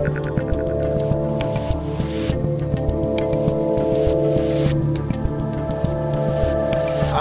[0.00, 0.08] I'm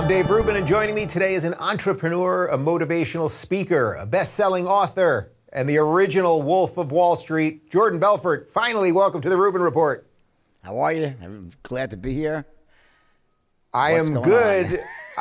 [0.08, 4.66] Dave Rubin, and joining me today is an entrepreneur, a motivational speaker, a best selling
[4.66, 8.50] author, and the original Wolf of Wall Street, Jordan Belfort.
[8.50, 10.08] Finally, welcome to the Rubin Report.
[10.64, 11.14] How are you?
[11.22, 12.46] I'm glad to be here.
[13.74, 14.80] I What's am good.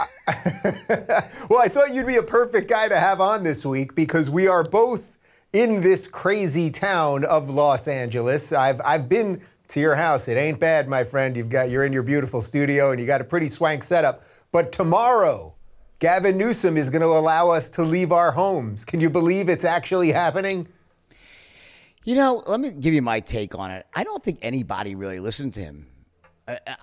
[1.51, 4.47] well, I thought you'd be a perfect guy to have on this week because we
[4.47, 5.18] are both
[5.53, 8.53] in this crazy town of Los Angeles.
[8.53, 10.29] I've I've been to your house.
[10.29, 11.37] It ain't bad, my friend.
[11.37, 14.25] You've got you're in your beautiful studio and you got a pretty swank setup.
[14.53, 15.55] But tomorrow,
[15.99, 18.85] Gavin Newsom is going to allow us to leave our homes.
[18.85, 20.69] Can you believe it's actually happening?
[22.05, 23.85] You know, let me give you my take on it.
[23.95, 25.88] I don't think anybody really listened to him.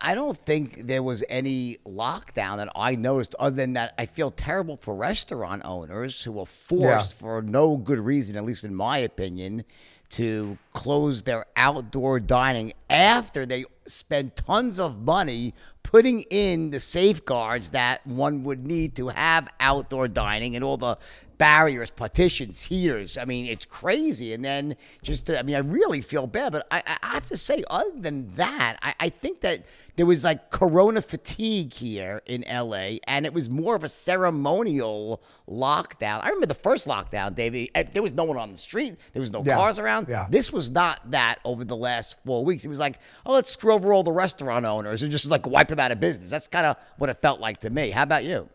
[0.02, 4.32] I- don't think there was any lockdown that I noticed, other than that I feel
[4.32, 9.00] terrible for restaurant owners who were forced, for no good reason, at least in my
[9.00, 9.64] opinion,
[10.12, 17.70] to close their outdoor dining after they spent tons of money putting in the safeguards
[17.72, 20.98] that one would need to have outdoor dining and all the
[21.38, 23.18] barriers, partitions, heaters.
[23.18, 24.34] I mean, it's crazy.
[24.34, 26.54] And then just, to, I mean, I really feel bad.
[26.54, 29.66] But I, I have to say, other than that, I, I think that
[29.98, 35.22] there was like corona fatigue here in LA, and it was more of a ceremonial
[35.50, 36.22] lockdown.
[36.24, 37.70] I remember the first lockdown, David.
[37.76, 39.56] eh, There was no one on the street, there was no Yeah.
[39.56, 40.08] cars around.
[40.10, 40.28] Yeah.
[40.30, 42.66] This was not that over the last four weeks.
[42.66, 45.68] It was like, oh, let's screw over all the restaurant owners and just like wipe
[45.68, 46.30] them out of business.
[46.30, 47.92] That's kind of what it felt like to me.
[47.92, 48.50] How about you?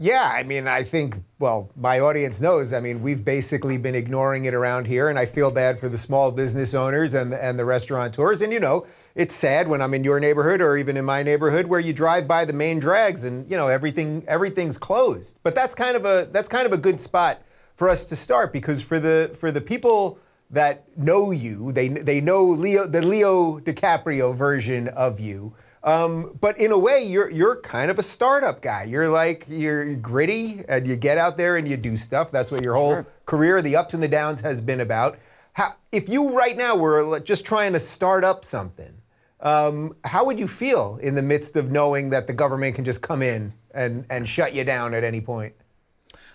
[0.00, 2.72] Yeah, I mean, I think, well, my audience knows.
[2.72, 5.98] I mean, we've basically been ignoring it around here, and I feel bad for the
[5.98, 8.40] small business owners and, and the restaurateurs.
[8.40, 11.66] And, you know, it's sad when I'm in your neighborhood or even in my neighborhood
[11.66, 15.40] where you drive by the main drags and, you know, everything everything's closed.
[15.42, 17.42] But that's kind of a that's kind of a good spot
[17.74, 20.20] for us to start because for the for the people
[20.50, 25.54] that know you, they they know Leo the Leo DiCaprio version of you.
[25.84, 28.84] Um, but in a way, you're you're kind of a startup guy.
[28.84, 32.30] You're like you're gritty and you get out there and you do stuff.
[32.30, 33.06] That's what your whole Sure.
[33.26, 35.18] career, the ups and the downs, has been about.
[35.52, 38.92] How, if you right now were just trying to start up something,
[39.40, 43.02] um, how would you feel in the midst of knowing that the government can just
[43.02, 45.54] come in and and shut you down at any point?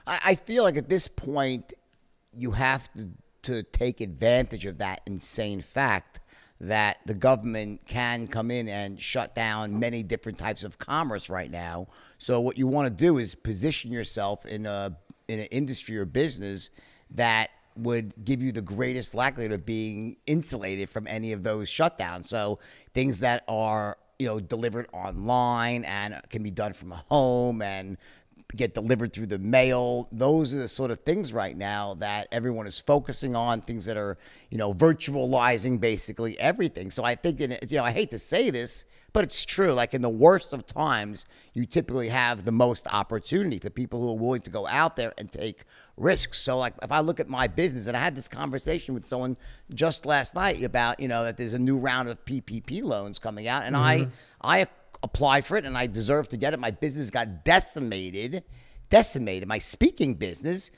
[0.07, 1.73] I, I feel like at this point,
[2.33, 3.09] you have to,
[3.43, 6.19] to take advantage of that insane fact
[6.59, 11.51] that the government can come in and shut down many different types of commerce right
[11.51, 11.87] now.
[12.17, 16.05] So what you want to do is position yourself in a in an industry or
[16.05, 16.69] business
[17.11, 22.25] that would give you the greatest likelihood of being insulated from any of those shutdowns.
[22.25, 22.59] So
[22.93, 27.97] things that are you know delivered online and can be done from home and
[28.55, 30.07] get delivered through the mail.
[30.11, 33.61] Those are the sort of things right now that everyone is focusing on.
[33.61, 34.17] Things that are,
[34.49, 36.91] you know, virtualizing basically everything.
[36.91, 39.73] So I think, in, you know, I hate to say this, but it's true.
[39.73, 44.09] Like in the worst of times, you typically have the most opportunity for people who
[44.09, 45.63] are willing to go out there and take
[45.97, 46.39] risks.
[46.39, 49.37] So, like, if I look at my business, and I had this conversation with someone
[49.73, 53.47] just last night about, you know, that there's a new round of PPP loans coming
[53.47, 54.09] out, and I, mm-hmm.
[54.41, 54.67] I
[55.03, 56.59] applied for it and I deserve to get it.
[56.59, 58.43] My business got decimated,
[58.89, 59.47] decimated.
[59.47, 60.71] My speaking business,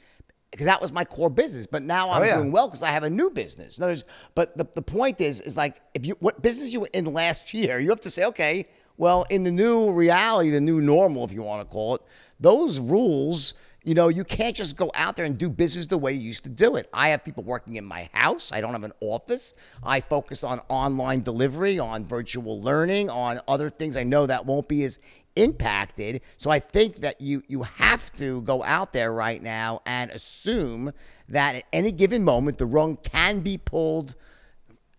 [0.52, 1.68] because that was my core business.
[1.68, 2.38] But now oh, I'm Oh, yeah.
[2.38, 3.80] doing well because I have a new business.
[3.80, 4.04] Words,
[4.34, 7.54] but the, the point is, is like if you what business you were in last
[7.54, 8.66] year, you have to say, okay,
[8.98, 12.02] well, in the new reality, the new normal, if you want to call it,
[12.40, 13.54] those rules.
[13.86, 16.44] You know, you can't just go out there and do business the way you used
[16.46, 16.90] to do it.
[16.92, 18.52] I have people working in my house.
[18.52, 19.54] I don't have an office.
[19.84, 24.68] I focus on online delivery, on virtual learning, on other things I know that won't
[24.68, 24.98] be as
[25.36, 26.22] impacted.
[26.38, 30.92] So I think that you you have to go out there right now and assume
[31.30, 34.16] that at any given moment the rung can be pulled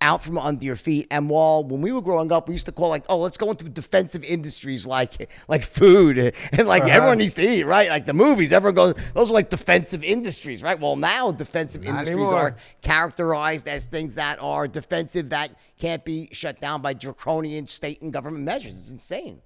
[0.00, 1.06] out from under your feet.
[1.10, 3.50] And while when we were growing up, we used to call like, oh, let's go
[3.50, 6.18] into defensive industries like like food
[6.52, 6.92] and like uh-huh.
[6.92, 7.88] everyone needs to eat, right?
[7.88, 10.78] Like the movies, everyone goes, those are like defensive industries, right?
[10.78, 12.34] Well, now defensive Not industries anymore.
[12.34, 18.02] are characterized as things that are defensive that can't be shut down by draconian state
[18.02, 18.78] and government measures.
[18.78, 19.40] It's insane.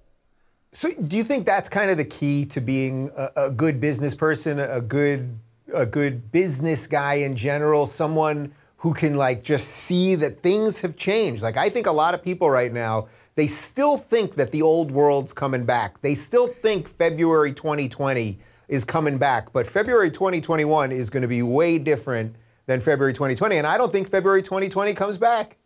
[0.73, 4.15] So, do you think that's kind of the key to being a, a good business
[4.15, 5.37] person, a good
[5.73, 10.95] a good business guy in general, someone who can like just see that things have
[10.95, 11.43] changed?
[11.43, 14.89] Like I think a lot of people right now, they still think that the old
[14.89, 16.01] world's coming back.
[16.01, 18.39] They still think February 2020
[18.69, 22.35] is coming back, but February 2021 is going to be way different
[22.65, 25.57] than February 2020, and I don't think February 2020 comes back.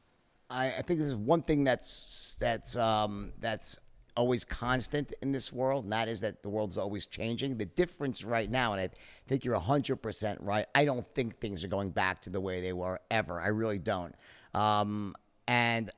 [0.50, 3.80] I, I think this is one thing that's that's um, that's
[4.16, 7.58] always constant in this world, and that is that the world is always changing.
[7.58, 8.90] The difference right now, and I
[9.28, 12.74] think you're 100% right, I don't think things are going back to the way they
[12.74, 13.40] were ever.
[13.40, 14.16] I really don't.
[14.54, 15.16] Um,
[15.48, 15.92] and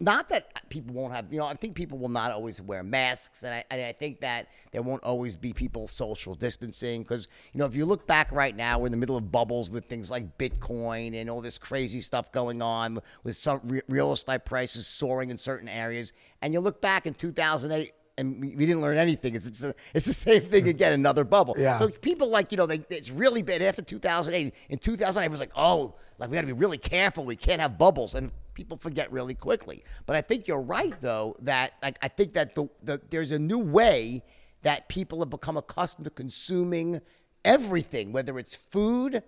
[0.00, 3.42] not that people won't have, you know, I think people will not always wear masks,
[3.42, 7.58] and I, and I think that there won't always be people social distancing because, you
[7.58, 10.10] know, if you look back right now, we're in the middle of bubbles with things
[10.10, 14.86] like Bitcoin and all this crazy stuff going on with some re- real estate prices
[14.86, 18.96] soaring in certain areas, and you look back in 2008 and we, we, didn't learn
[18.96, 19.34] anything.
[19.34, 21.54] It's, it's the same thing again, another bubble.
[21.58, 21.78] Yeah.
[21.78, 24.54] So people like, you know, they, it's really bad after 2008.
[24.68, 27.24] In 2008, it was like, oh, like we got to be really careful.
[27.24, 28.14] We can't have bubbles.
[28.14, 29.84] And people forget really quickly.
[30.06, 33.38] But I think you're right, though, that like, I think that the, the, there's a
[33.38, 34.22] new way
[34.62, 37.00] that people have become accustomed to consuming
[37.44, 39.22] everything, whether it's food,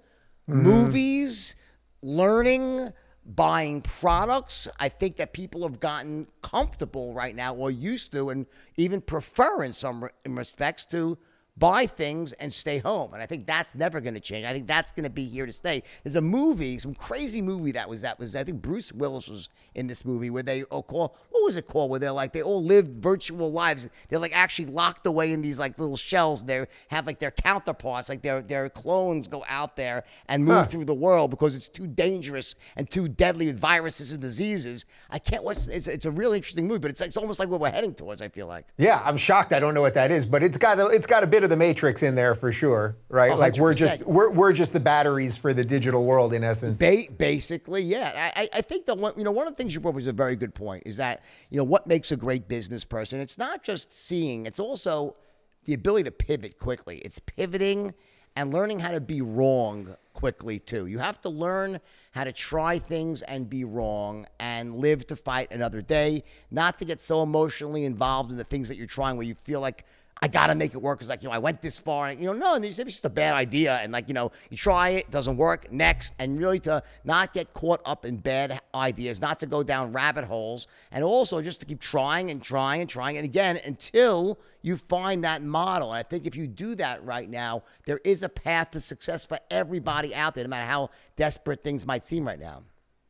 [0.48, 0.62] mm-hmm.
[0.62, 1.56] movies,
[2.02, 2.90] learning,
[3.34, 4.69] buying products.
[4.78, 8.46] I think that people have gotten comfortable right now or used to and
[8.76, 11.19] even prefer in some respects to
[11.58, 13.14] buy things and stay home.
[13.14, 14.46] And I think that's never going to change.
[14.46, 15.82] I think that's going to be here to stay.
[16.04, 19.48] There's a movie, some crazy movie that was that was I think Bruce Willis was
[19.74, 22.42] in this movie where they all call what was it called where they're like they
[22.42, 23.88] all live virtual lives.
[24.08, 26.44] They're like actually locked away in these like little shells.
[26.44, 30.64] They have like their counterparts, like their their clones go out there and move huh.
[30.64, 34.84] through the world because it's too dangerous and too deadly with viruses and diseases.
[35.10, 37.60] I can't watch it's it's a really interesting movie, but it's it's almost like what
[37.60, 38.66] we're heading towards, I feel like.
[38.76, 41.22] Yeah, I'm shocked I don't know what that is, but it's got a, it's got
[41.22, 43.32] a bit of the Matrix in there for sure, right?
[43.32, 43.38] 100%.
[43.38, 46.81] Like we're just we're, we're just the batteries for the digital world in essence.
[46.81, 48.32] Ba- basically, yeah.
[48.37, 50.12] I, I think that one you know one of the things you brought was a
[50.12, 50.82] very good point.
[50.87, 53.20] Is that you know what makes a great business person?
[53.20, 55.16] It's not just seeing; it's also
[55.64, 56.98] the ability to pivot quickly.
[56.98, 57.94] It's pivoting
[58.37, 60.87] and learning how to be wrong quickly too.
[60.87, 61.78] You have to learn
[62.12, 66.84] how to try things and be wrong and live to fight another day, not to
[66.84, 69.84] get so emotionally involved in the things that you're trying where you feel like
[70.22, 71.00] I got to make it work.
[71.00, 72.08] It's like, you know, I went this far.
[72.08, 73.78] And, you know, no, and it's just a bad idea.
[73.82, 76.14] And, like, you know, you try it, doesn't work, next.
[76.18, 80.24] And really to not get caught up in bad ideas, not to go down rabbit
[80.24, 80.68] holes.
[80.90, 83.18] And also just to keep trying and trying and trying.
[83.18, 85.92] And again, until you find that model.
[85.92, 89.26] And I think if you do that right now, there is a path to success
[89.26, 92.62] for everybody out there, no matter how desperate things might seem right now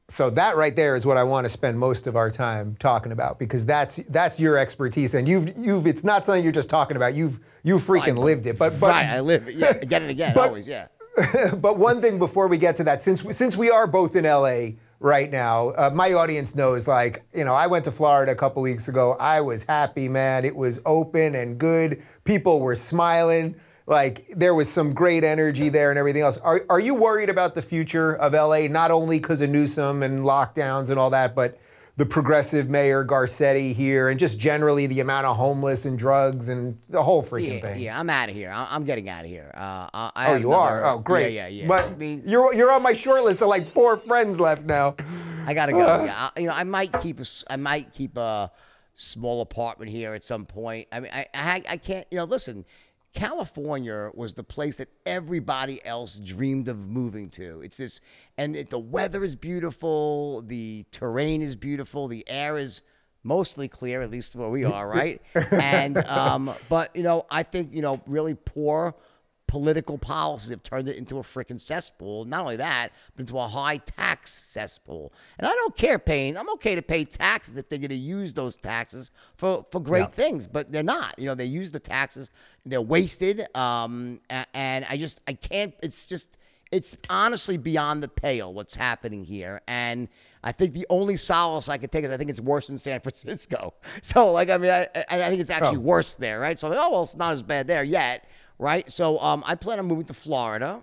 [0.09, 3.11] so that right there is what I want to spend most of our time talking
[3.11, 6.97] about because that's that's your expertise and you've you've it's not something you're just talking
[6.97, 7.15] about.
[7.15, 10.33] You've you freaking lived it but but right I live it yeah again and again
[10.37, 10.89] but, always yeah.
[11.57, 14.77] but one thing before we get to that since since we are both in LA
[15.01, 18.63] right now uh, my audience knows like you know I went to Florida a couple
[18.63, 19.17] weeks ago.
[19.19, 20.45] I was happy man.
[20.45, 22.01] It was open and good.
[22.23, 23.57] People were smiling
[23.87, 26.39] like there was some great energy there and everything else.
[26.39, 30.25] Are, are you worried about the future of LA, not only because of Newsom and
[30.25, 31.59] lockdowns and all that, but
[31.97, 36.79] the progressive mayor Garcetti here and just generally the amount of homeless and drugs and
[36.89, 37.81] the whole freaking yeah, thing?
[37.81, 38.53] Yeah, I'm out of here.
[38.55, 39.51] I'm getting out of here.
[39.55, 40.85] Uh, I oh, you are?
[40.85, 41.33] Oh, great.
[41.33, 41.69] Yeah, yeah, yeah.
[41.69, 44.97] But I mean, you're, you're on my short list of like four friends left now.
[45.47, 45.81] I gotta go.
[45.81, 48.51] Uh, yeah, I, you know, I might keep a, I might keep a
[48.95, 50.89] small apartment here at some point.
[50.91, 52.05] I mean, I, I, I can't.
[52.11, 52.65] You know, listen
[53.17, 57.63] California was the place that everybody else dreamed of moving to.
[57.63, 58.03] It's this,
[58.37, 62.83] and it, the weather is beautiful, the terrain is beautiful, the air is
[63.23, 65.23] mostly clear, at least where we are, right?
[65.51, 68.95] and um, but you know, I think you know, really poor
[69.47, 72.25] political policies have turned it into a freaking cesspool.
[72.25, 75.13] Not only that, but into a high tax cesspool.
[75.39, 76.37] And I don't care paying.
[76.37, 80.01] I'm okay to pay taxes if they're going to use those taxes for, for great
[80.01, 80.07] yeah.
[80.09, 81.19] things, but they're not.
[81.19, 82.31] You know, they use the taxes.
[82.65, 83.47] They're wasted.
[83.57, 84.21] Um,
[84.53, 86.39] and I just, I can't, it's just,
[86.73, 89.61] it's honestly beyond the pale what's happening here.
[89.69, 90.09] And
[90.43, 93.01] I think the only solace I could take is I think it's worse in San
[93.03, 93.75] Francisco.
[94.03, 95.81] So, like, I mean, I, I think it's actually oh.
[95.81, 96.59] worse there, right?
[96.59, 98.91] So, oh, well, it's not as bad there yet right?
[98.91, 100.83] So um, I plan on moving to Florida.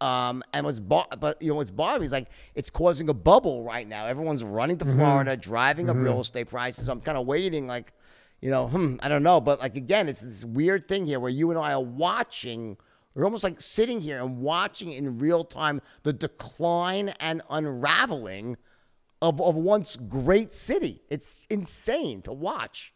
[0.00, 3.14] Um, and what's bo- but you know what's bothering me is like it's causing a
[3.14, 4.06] bubble right now.
[4.06, 4.98] Everyone's running to mm-hmm.
[4.98, 5.40] Florida, mm-hmm.
[5.40, 6.04] driving up mm-hmm.
[6.04, 6.88] real estate prices.
[6.88, 7.92] I'm kind of waiting, like,
[8.40, 11.30] you know, hmm, I don't know, but like again, it's this weird thing here where
[11.30, 12.76] you and I are watching.
[13.14, 18.56] We're almost like sitting here and watching in real time the decline and unraveling
[19.22, 21.00] of, of once great city.
[21.08, 22.93] It's insane to watch.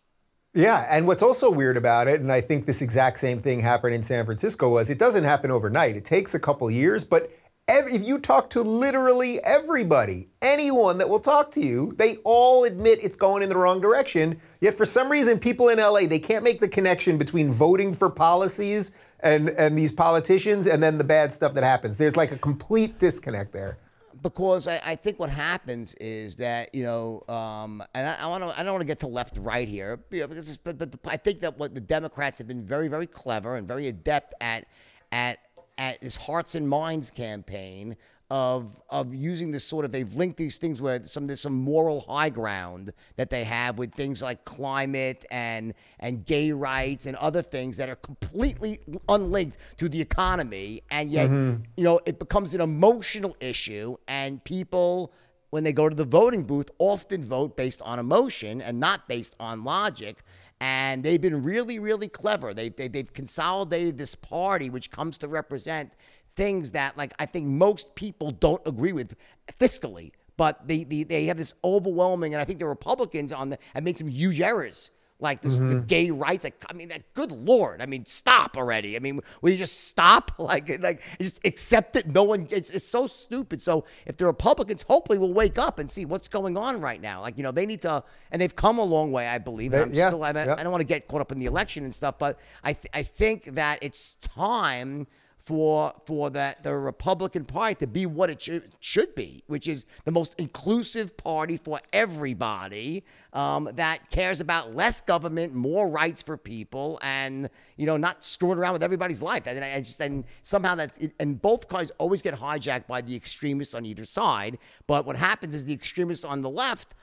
[0.55, 3.95] Yeah, and what's also weird about it, and I think this exact same thing happened
[3.95, 5.95] in San Francisco, was it doesn't happen overnight.
[5.95, 7.31] It takes a couple years, but
[7.69, 12.99] if you talk to literally everybody, anyone that will talk to you, they all admit
[13.03, 14.41] it's going in the wrong direction.
[14.61, 18.09] Yet for some reason, people in LA, they can't make the connection between voting for
[18.09, 21.99] policies and, and these politicians and then the bad stuff that happens.
[21.99, 23.77] There's like a complete disconnect there
[24.23, 28.59] because I, I think what happens is that you know, um, and I, want to
[28.59, 30.99] I don't want to get to left right here, you know, because but but the,
[31.07, 34.67] I think that what the Democrats have been very very clever and very adept at
[35.13, 35.39] at
[35.77, 37.97] at this hearts and minds campaign
[38.31, 42.01] of of using this sort of they've linked these things where some there's some moral
[42.01, 47.41] high ground that they have with things like climate and and gay rights and other
[47.41, 50.83] things that are completely unlinked to the economy.
[50.91, 51.63] And yet Mm-hmm.
[51.77, 53.97] you know it becomes an emotional issue.
[54.07, 55.13] And people
[55.51, 59.35] when they go to the voting booth often vote based on emotion and not based
[59.41, 60.19] on logic
[60.61, 65.29] and they've been really really clever they, they, they've consolidated this party which comes to
[65.29, 65.93] represent
[66.39, 69.15] things that like I think most people don't agree with
[69.61, 73.59] fiscally, but they they, they have this overwhelming, and I think the Republicans on the
[73.75, 74.91] have made some huge errors.
[75.21, 75.87] Like this, the mm-hmm.
[75.87, 76.45] gay rights.
[76.45, 77.83] Like, I mean, that, good lord.
[77.83, 78.95] I mean, stop already.
[78.95, 80.33] I mean, will you just stop?
[80.49, 82.07] Like, like, just accept it.
[82.07, 82.47] No one.
[82.51, 83.61] It's, it's so stupid.
[83.61, 87.21] So, if the Republicans hopefully will wake up and see what's going on right now,
[87.21, 89.73] like, you know, they need to, and they've come a long way, I believe.
[89.73, 90.55] They- I'm yeah, still, I, yeah.
[90.57, 92.89] I don't want to get caught up in the election and stuff, but I, th-
[92.95, 95.07] I think that it's time
[95.39, 99.87] for for that the Republican Party to be what it should, should be, which is
[100.05, 106.37] the most inclusive party for everybody um, that cares about less government, more rights for
[106.37, 109.47] people, and you know not screwing around with everybody's life.
[109.47, 113.75] And I just and somehow that's and both parties always get hijacked by the extremists
[113.75, 114.59] on either side.
[114.87, 116.95] But what happens is the extremists on the left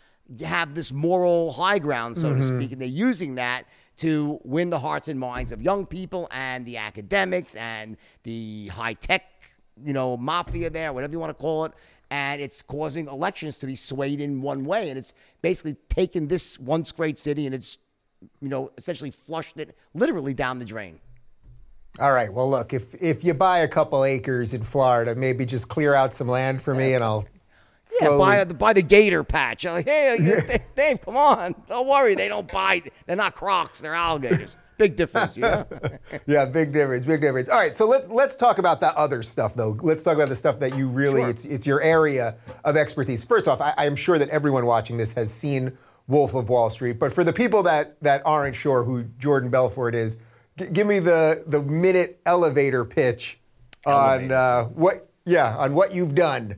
[0.41, 3.65] have this moral high ground, so to speak, and they're using that
[3.97, 8.93] to win the hearts and minds of young people and the academics and the high
[8.93, 9.23] tech,
[9.83, 11.71] you know, mafia there, whatever you want to call it.
[12.11, 14.89] And it's causing elections to be swayed in one way.
[14.89, 17.77] And it's basically taken this once great city and it's,
[18.41, 20.99] you know, essentially flushed it literally down the drain.
[21.99, 22.31] All right.
[22.31, 26.13] Well, look, if if you buy a couple acres in Florida, maybe just clear out
[26.13, 27.25] some land for me, and I'll.
[28.01, 29.65] Yeah, buy, buy the gator patch.
[29.65, 31.55] I'm like, hey, Dave, come on.
[31.69, 32.15] Don't worry.
[32.15, 32.91] They don't bite.
[33.05, 33.79] They're not crocs.
[33.81, 34.57] They're alligators.
[34.77, 35.65] Big difference, you know?
[36.27, 37.47] Yeah, big difference, big difference.
[37.47, 39.77] All right, so let's let's talk about that other stuff though.
[39.81, 41.29] Let's talk about the stuff that you really Sure.
[41.29, 43.23] it's it's your area of expertise.
[43.23, 45.77] First off, I, I am sure that everyone watching this has seen
[46.07, 49.95] Wolf of Wall Street, but for the people that that aren't sure who Jordan Belfort
[49.95, 50.17] is,
[50.57, 53.39] g- give me the the minute elevator pitch
[53.85, 56.57] on uh, what yeah on what you've done.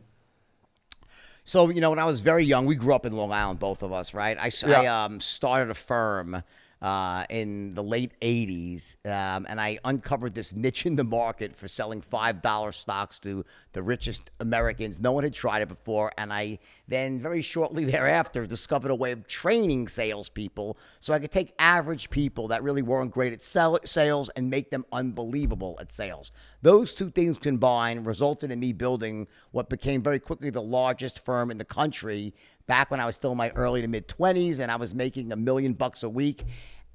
[1.48, 3.82] So you know, when I was very young, we grew up in Long Island, both
[3.82, 4.38] of us, right?
[4.38, 5.06] I, Yeah.
[5.06, 6.44] um, started a firm
[6.82, 11.68] uh, in the late '80s, um, and I uncovered this niche in the market for
[11.68, 13.44] selling five dollar stocks to
[13.74, 15.00] the richest Americans.
[15.00, 19.12] No one had tried it before, and I then very shortly thereafter discovered a way
[19.12, 23.80] of training salespeople so I could take average people that really weren't great at sell-
[23.84, 26.32] sales and make them unbelievable at sales.
[26.62, 31.52] Those two things combined resulted in me building what became very quickly the largest firm
[31.52, 32.34] in the country
[32.68, 35.32] back when I was still in my early to mid 20s and I was making
[35.32, 36.44] a million bucks a week.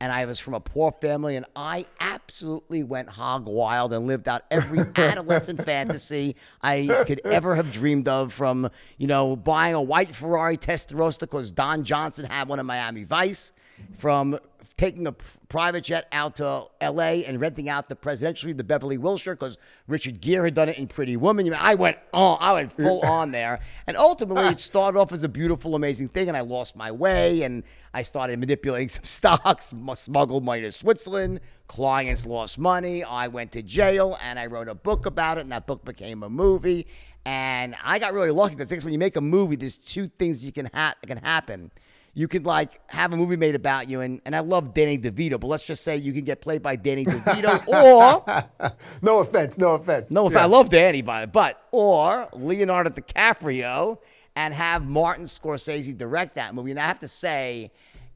[0.00, 4.26] And I was from a poor family, and I absolutely went hog wild and lived
[4.26, 8.32] out every adolescent fantasy I could ever have dreamed of.
[8.32, 13.04] From you know buying a white Ferrari Testarossa because Don Johnson had one in Miami
[13.04, 13.52] Vice,
[13.96, 14.40] from
[14.82, 17.24] taking a private jet out to L.A.
[17.24, 20.76] and renting out the presidential suite, the Beverly Wilshire, because Richard Gere had done it
[20.76, 21.54] in Pretty Woman.
[21.54, 25.28] I went, oh, I went full on there, and ultimately it started off as a
[25.28, 27.62] beautiful, amazing thing, and I lost my way, and
[27.94, 31.38] I started manipulating some stocks, smuggled money to Switzerland.
[31.68, 33.04] Clients lost money.
[33.04, 36.24] I went to jail, and I wrote a book about it, and that book became
[36.24, 36.88] a movie.
[37.24, 40.50] And I got really lucky because when you make a movie, there's two things you
[40.50, 41.70] can ha- that can happen
[42.14, 45.40] you could like have a movie made about you, and, and I love Danny DeVito,
[45.40, 47.66] but let's just say you can get played by Danny DeVito,
[48.62, 50.11] or no offense, no offense.
[50.11, 50.42] no, if Yeah.
[50.42, 53.99] I love Danny by but or Leonardo DiCaprio
[54.37, 56.71] and have Martin Scorsese direct that movie.
[56.71, 57.71] And I have to say,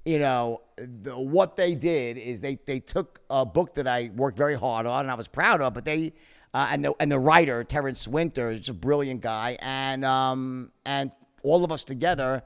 [0.05, 4.37] you know, the, what they did is they they took a book that I worked
[4.39, 6.13] very hard on and I was proud of, but they.
[6.55, 11.11] Uh, and the and the writer Terrence Winter is a brilliant guy, and um and
[11.43, 12.43] all of us together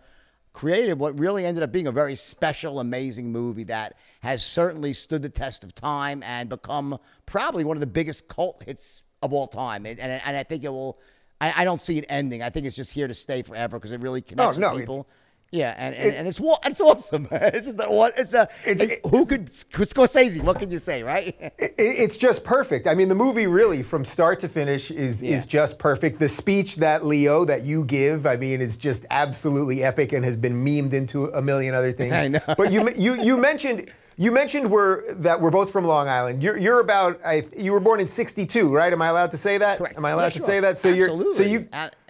[0.53, 5.23] created what really ended up being a very special, amazing movie that has certainly stood
[5.23, 9.47] the test of time and become probably one of the biggest cult hits of all
[9.47, 9.87] time.
[9.87, 10.99] And, and, and I think it will.
[11.41, 12.43] I, I don't see it ending.
[12.43, 14.83] I think it's just here to stay forever because it really connects oh, no, with
[14.83, 15.09] it's- people.
[15.53, 17.27] Yeah, and, and, and it's it's awesome.
[17.33, 18.13] It's just that one.
[18.17, 20.41] It's a It's- who could Scorsese?
[20.41, 21.35] What can you say, right?
[21.59, 22.87] It- It's just perfect.
[22.87, 25.37] I mean, the movie really, from start to finish, is Yeah.
[25.37, 26.21] is just perfect.
[26.21, 30.37] The speech that Leo that you give, I mean, is just absolutely epic and has
[30.37, 32.13] been memed into a million other things.
[32.25, 32.41] I know.
[32.57, 36.43] But you you you mentioned You mentioned we're that we're both from Long Island.
[36.43, 38.93] You're, you're about I, you were born in '62, right?
[38.93, 39.79] Am I allowed to say that?
[39.79, 39.97] Correct.
[39.97, 40.47] Am I allowed Yeah, to sure.
[40.47, 40.77] say that?
[40.77, 41.51] So you're so Absolutely.
[41.53, 41.59] you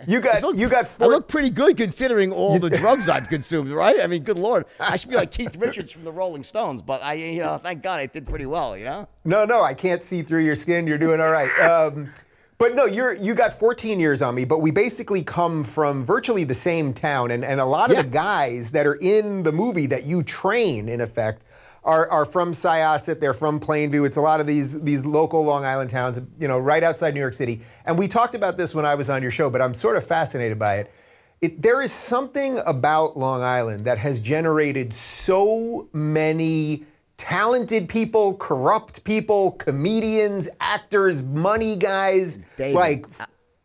[0.08, 3.28] you I got look- you got I look pretty good considering all the drugs I've
[3.28, 4.02] consumed, right?
[4.02, 7.00] I mean, good lord, I should be like Keith Richards from the Rolling Stones, but
[7.04, 9.06] I, you know, thank God I did pretty well, you know.
[9.24, 10.88] No, no, I can't see through your skin.
[10.88, 11.52] You're doing all right.
[11.60, 12.12] Um,
[12.58, 14.44] but no, you're you got 14 years on me.
[14.44, 18.02] But we basically come from virtually the same town, and and a lot of Yeah.
[18.02, 21.44] the guys that are in the movie that you train, in effect,
[21.84, 23.20] are are from Syosset.
[23.20, 24.06] They're from Plainview.
[24.06, 27.20] It's a lot of these these local Long Island towns, you know, right outside New
[27.20, 27.62] York City.
[27.86, 30.06] And we talked about this when I was on your show, but I'm sort of
[30.06, 30.92] fascinated by it.
[31.40, 36.84] It, there is something about Long Island that has generated so many
[37.16, 42.40] talented people, corrupt people, comedians, actors, money guys.
[42.56, 43.06] David, like,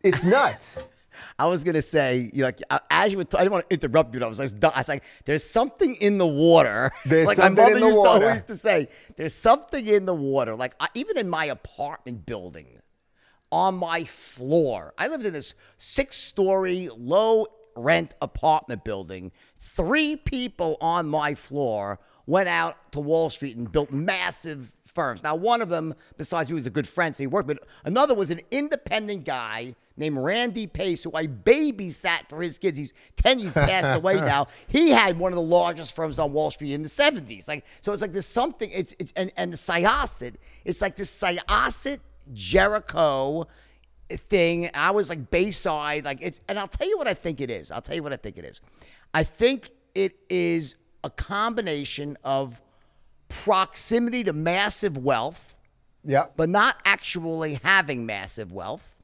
[0.03, 0.77] it's nuts.
[1.37, 3.69] I was gonna say, you know, like uh, as you were, t- I didn't want
[3.69, 4.19] to interrupt you.
[4.19, 6.91] but I was like, I was like, there's something in the water.
[7.05, 8.19] There's like something my mother in the used water.
[8.19, 8.87] to always to say,
[9.17, 10.55] there's something in the water.
[10.55, 12.67] Like I, even in my apartment building,
[13.51, 19.31] on my floor, I lived in this six-story, low-rent apartment building.
[19.59, 25.21] Three people on my floor went out to Wall Street and built massive firms.
[25.21, 28.15] Now, one of them, besides he was a good friend, so he worked, but another
[28.15, 32.77] was an independent guy named Randy Pace, who I babysat for his kids.
[32.77, 34.47] He's 10 years passed away now.
[34.67, 37.47] He had one of the largest firms on Wall Street in the 70s.
[37.47, 41.11] Like, so it's like there's something, it's, it's and, and the Syosset, it's like this
[41.21, 41.99] Syosset
[42.33, 43.47] Jericho
[44.09, 44.69] thing.
[44.73, 47.69] I was like Bayside, like it's, and I'll tell you what I think it is.
[47.71, 48.61] I'll tell you what I think it is.
[49.13, 52.61] I think it is a combination of
[53.29, 55.55] proximity to massive wealth,
[56.03, 56.27] Yeah.
[56.35, 58.95] but not actually having massive wealth.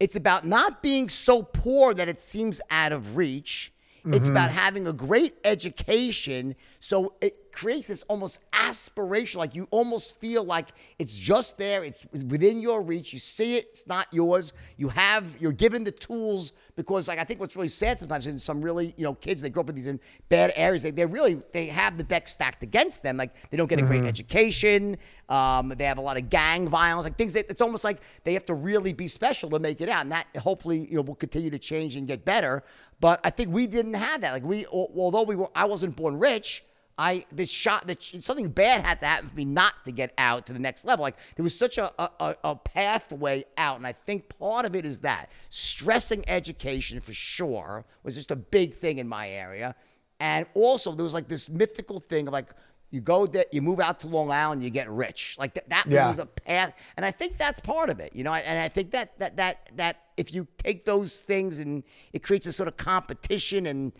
[0.00, 3.72] It's about not being so poor that it seems out of reach.
[4.06, 4.30] It's mm-hmm.
[4.32, 6.56] about having a great education.
[6.78, 9.38] So it creates this almost aspiration.
[9.38, 10.68] Like you almost feel like
[10.98, 13.12] it's just there, it's within your reach.
[13.12, 14.52] You see it, it's not yours.
[14.76, 18.42] You have, you're given the tools because, like, I think what's really sad sometimes is
[18.42, 21.06] some really, you know, kids, they grow up in these in bad areas, they, they
[21.06, 23.16] really, they have the deck stacked against them.
[23.16, 24.96] Like they don't get a great education.
[25.28, 28.34] Um, they have a lot of gang violence, like things that it's almost like they
[28.34, 30.02] have to really be special to make it out.
[30.02, 32.62] And that hopefully, you know, will continue to change and get better.
[33.00, 34.32] But I think we didn't have that.
[34.32, 36.64] Like we, although we were, I wasn't born rich.
[36.96, 40.46] I this shot that something bad had to happen for me not to get out
[40.46, 41.02] to the next level.
[41.02, 44.84] Like there was such a, a a pathway out, and I think part of it
[44.84, 49.74] is that stressing education for sure was just a big thing in my area,
[50.20, 52.50] and also there was like this mythical thing of like
[52.90, 55.34] you go there, you move out to Long Island, you get rich.
[55.36, 56.06] Like that, that Yeah.
[56.06, 58.32] was a path, and I think that's part of it, you know.
[58.34, 62.46] And I think that that that that if you take those things and it creates
[62.46, 63.92] a sort of competition and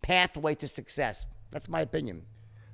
[0.00, 1.26] pathway to success.
[1.54, 2.22] That's my opinion.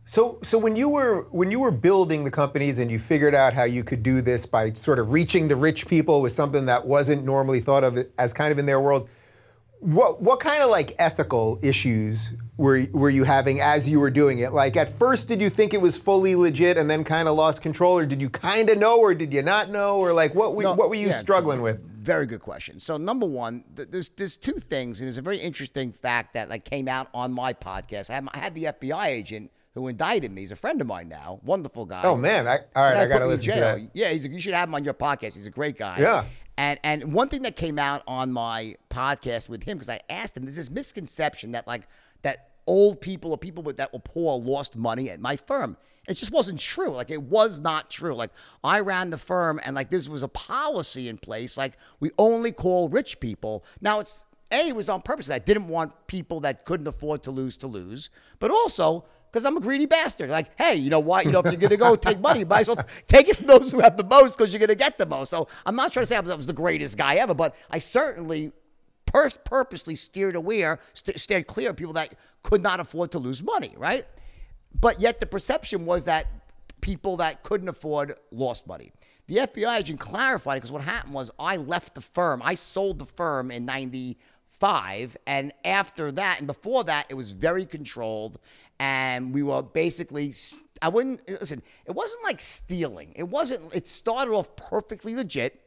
[0.07, 3.53] So, so when you were when you were building the companies and you figured out
[3.53, 6.87] how you could do this by sort of reaching the rich people with something that
[6.87, 9.07] wasn't normally thought of as kind of in their world,
[9.81, 14.39] what what kind of like ethical issues were were you having as you were doing
[14.39, 14.55] it?
[14.55, 17.61] Like at first, did you think it was fully legit and then kind of lost
[17.61, 20.55] control, or did you kind of know, or did you not know, or like what
[20.55, 21.81] were, No, what were you yeah, struggling with?
[22.11, 22.81] Very good question.
[22.81, 26.49] So number one, th- there's there's two things, and there's a very interesting fact that
[26.49, 28.11] like came out on my podcast.
[28.11, 30.41] I had, I had the FBI agent who indicted me.
[30.41, 32.03] He's a friend of mine now, wonderful guy.
[32.03, 33.77] Oh man, I, all right, I got to him in listen to jail.
[33.77, 33.91] that.
[33.95, 35.35] Yeah, he's a, you should have him on your podcast.
[35.35, 35.99] He's a great guy.
[36.01, 36.25] Yeah.
[36.59, 40.37] And and one thing that came out on my podcast with him because I asked
[40.37, 41.87] him, there's this misconception that like
[42.23, 45.77] that old people or people with, that were poor lost money at my firm.
[46.11, 46.91] It just wasn't true.
[46.91, 48.15] Like it was not true.
[48.15, 48.33] Like
[48.65, 51.57] I ran the firm and like this was a policy in place.
[51.57, 53.65] Like we only call rich people.
[53.81, 55.31] Now it's a it was on purpose.
[55.31, 59.57] I didn't want people that couldn't afford to lose to lose, but also because I'm
[59.57, 60.31] a greedy bastard.
[60.31, 61.25] Like, hey, you know what?
[61.25, 63.47] You know, if you're gonna go take money, you might as well take it from
[63.47, 65.31] those who have the most because you're gonna get the most.
[65.31, 68.51] So I'm not trying to say I was, the greatest guy ever, but I certainly
[69.07, 73.45] pur- purposely steered aware, st- steered clear of people that could not afford to lose
[73.45, 74.05] money, right?
[74.79, 76.27] But yet the perception was that
[76.81, 78.93] people that couldn't afford lost money.
[79.27, 82.43] The FBI agent clarified because what happened was I left the firm.
[82.45, 87.65] I sold the firm in 95 and after that and before that it was very
[87.65, 88.39] controlled
[88.79, 90.35] and we were basically
[90.83, 93.13] I wouldn't listen, it wasn't like stealing.
[93.15, 95.61] It wasn't it started off perfectly legit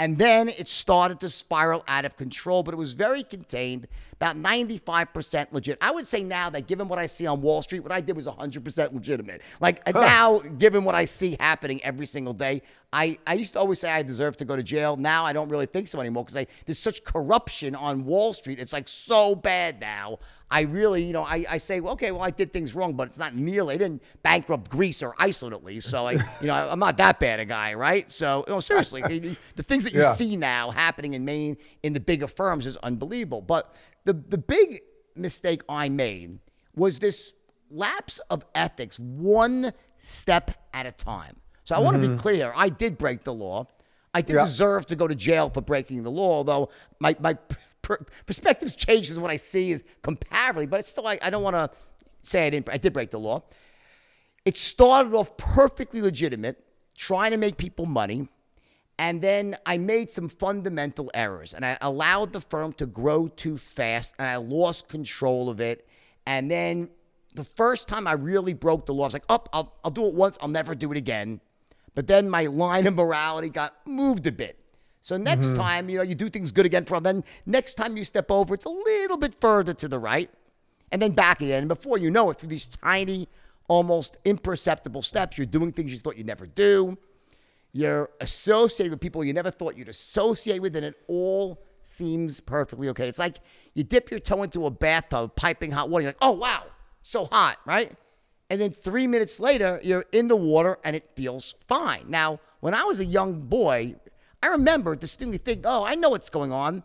[0.00, 4.34] And then it started to spiral out of control, but it was very contained, about
[4.34, 5.76] 95% legit.
[5.82, 8.16] I would say now that given what I see on Wall Street, what I did
[8.16, 9.42] was 100% legitimate.
[9.60, 10.00] Like huh.
[10.00, 13.90] now, given what I see happening every single day, I, I used to always say
[13.90, 14.96] I deserve to go to jail.
[14.96, 18.58] Now I don't really think so anymore because there's such corruption on Wall Street.
[18.58, 20.18] It's like so bad now.
[20.52, 23.06] I really, you know, I, I say, well, okay, well, I did things wrong, but
[23.06, 25.88] it's not nearly, I didn't bankrupt Greece or Iceland at least.
[25.88, 28.10] So, I, you know, I'm not that bad a guy, right?
[28.10, 30.14] So, no, seriously, the, the, things that you yeah.
[30.14, 33.42] see now happening in Maine in the bigger firms is unbelievable.
[33.42, 33.74] But
[34.04, 34.80] the, the big
[35.14, 36.38] mistake I made
[36.74, 37.34] was this
[37.70, 41.36] lapse of ethics, one step at a time.
[41.64, 41.84] So I mm-hmm.
[41.84, 42.52] want to be clear.
[42.56, 43.66] I did break the law.
[44.12, 47.34] I did deserve to go to jail for breaking the law, although my, my
[47.82, 51.54] per- perspectives changes what I see is comparatively, but it's still like I don't want
[51.54, 51.70] to
[52.22, 52.68] say I didn't.
[52.70, 53.44] I did break the law.
[54.44, 56.64] It started off perfectly legitimate,
[56.96, 58.28] trying to make people money.
[59.00, 63.56] And then I made some fundamental errors and I allowed the firm to grow too
[63.56, 65.88] fast and I lost control of it.
[66.26, 66.90] And then
[67.34, 70.04] the first time I really broke the law, I was like, oh, I'll, I'll do
[70.04, 71.40] it once, I'll never do it again.
[71.94, 74.58] But then my line of morality got moved a bit.
[75.00, 75.56] So next mm-hmm.
[75.56, 77.04] time, you know, you do things good again for them.
[77.04, 80.28] Then next time you step over, it's a little bit further to the right,
[80.92, 81.60] and then back again.
[81.60, 83.28] And before you know it, through these tiny,
[83.66, 86.98] almost imperceptible steps, you're doing things you thought you'd never do.
[87.72, 92.88] You're associated with people you never thought you'd associate with, and it all seems perfectly
[92.88, 93.08] okay.
[93.08, 93.36] It's like
[93.74, 96.02] you dip your toe into a bathtub, piping hot water.
[96.02, 96.64] You're like, oh wow,
[97.02, 97.92] so hot, right?
[98.48, 102.04] And then three minutes later, you're in the water and it feels fine.
[102.08, 103.94] Now, when I was a young boy,
[104.42, 106.82] I remember distinctly thinking, oh, I know what's going on.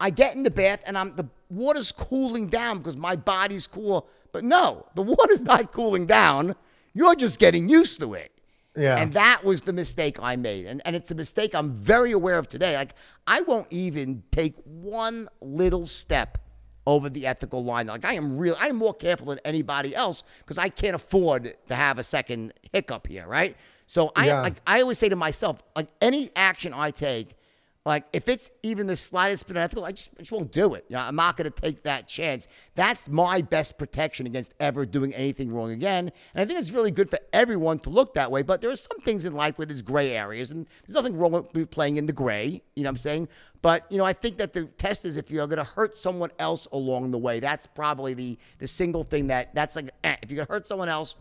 [0.00, 4.08] I get in the bath and I'm the water's cooling down because my body's cool.
[4.32, 6.54] But no, the water's not cooling down.
[6.94, 8.32] You're just getting used to it.
[8.76, 8.96] Yeah.
[8.96, 10.66] And that was the mistake I made.
[10.66, 12.76] And, and it's a mistake I'm very aware of today.
[12.76, 12.94] Like,
[13.26, 16.38] I won't even take one little step
[16.86, 17.86] over the ethical line.
[17.86, 21.74] Like, I am real, I'm more careful than anybody else because I can't afford to
[21.74, 23.56] have a second hiccup here, right?
[23.86, 24.40] So I yeah.
[24.40, 27.36] like I always say to myself, like any action I take,
[27.84, 30.86] like if it's even the slightest bit unethical, I just, I just won't do it.
[30.88, 32.48] You know, I'm not going to take that chance.
[32.74, 36.10] That's my best protection against ever doing anything wrong again.
[36.34, 38.42] And I think it's really good for everyone to look that way.
[38.42, 41.46] But there are some things in life where there's gray areas, and there's nothing wrong
[41.52, 42.62] with playing in the gray.
[42.74, 43.28] You know what I'm saying?
[43.60, 46.30] But you know, I think that the test is if you're going to hurt someone
[46.38, 47.38] else along the way.
[47.40, 50.66] That's probably the the single thing that that's like eh, if you're going to hurt
[50.66, 51.16] someone else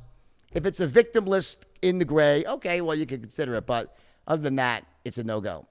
[0.54, 3.66] if it's a victim list in the gray, okay, well, you can consider it.
[3.66, 3.96] But
[4.28, 5.66] other than that, it's a no go.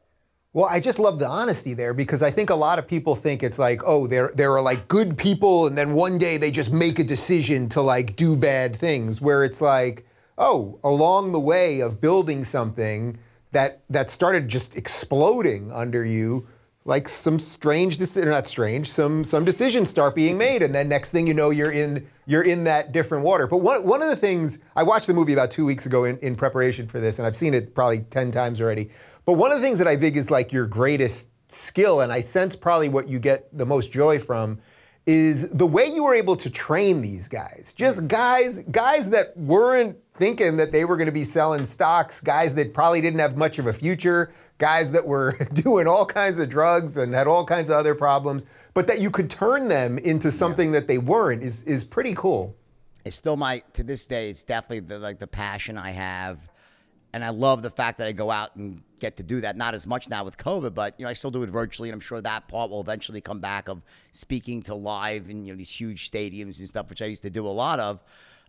[0.54, 3.42] Well, I just love the honesty there because I think a lot of people think
[3.42, 6.70] it's like, oh, there there are like good people, and then one day they just
[6.70, 9.22] make a decision to like do bad things.
[9.22, 13.18] Where it's like, oh, along the way of building something
[13.52, 16.46] that that started just exploding under you,
[16.84, 21.12] like some strange decision not strange some some decisions start being made and then next
[21.12, 24.16] thing you know you're in you're in that different water but one, one of the
[24.16, 27.26] things i watched the movie about two weeks ago in, in preparation for this and
[27.26, 28.90] i've seen it probably 10 times already
[29.24, 32.20] but one of the things that i think is like your greatest skill and i
[32.20, 34.58] sense probably what you get the most joy from
[35.04, 38.08] is the way you were able to train these guys just mm.
[38.08, 42.72] guys guys that weren't thinking that they were going to be selling stocks guys that
[42.72, 44.32] probably didn't have much of a future
[44.62, 48.46] guys that were doing all kinds of drugs and had all kinds of other problems,
[48.74, 50.78] but that you could turn them into something yeah.
[50.78, 52.56] that they weren't is is pretty cool.
[53.04, 54.30] It's still my to this day.
[54.30, 56.38] It's definitely the, like the passion I have,
[57.12, 59.56] and I love the fact that I go out and get to do that.
[59.56, 61.94] Not as much now with COVID, but you know I still do it virtually, and
[61.94, 65.58] I'm sure that part will eventually come back of speaking to live in you know
[65.58, 68.00] these huge stadiums and stuff, which I used to do a lot of.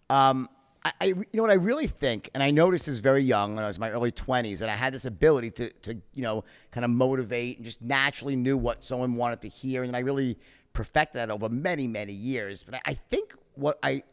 [0.10, 0.48] Um,
[0.86, 3.64] I, I, you know what I really think, and I noticed this very young when
[3.64, 6.44] I was in my early 20s, that I had this ability to, to, you know,
[6.72, 10.38] kind of motivate and just naturally knew what someone wanted to hear, and I really
[10.74, 12.64] perfected that over many, many years.
[12.64, 14.04] But I, I think what I,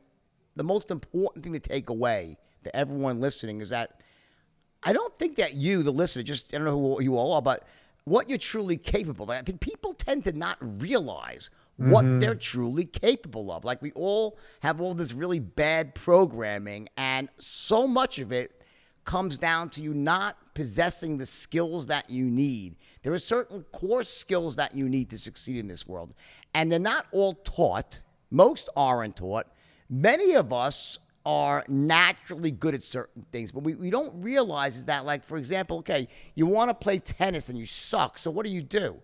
[0.57, 4.01] the most important thing to take away to everyone listening is that
[4.83, 7.43] I don't think that you, the listener, just I don't know who you all are,
[7.43, 7.67] but
[8.05, 9.31] what you're truly capable of.
[9.31, 12.21] I think people tend to not realize what mm-hmm.
[12.21, 13.65] they're truly capable of.
[13.65, 18.61] Like we all have all this really bad programming, and so much of it
[19.05, 22.77] comes down to you not possessing the skills that you need.
[23.03, 26.15] There are certain core skills that you need to succeed in this world,
[26.55, 28.01] and they're not all taught.
[28.31, 29.47] Most aren't taught.
[29.89, 34.87] Many of us are naturally good at certain things, but we, we don't realize is
[34.87, 38.47] that, like, for example, okay, you want to play tennis and you suck, so what
[38.47, 38.97] do you do?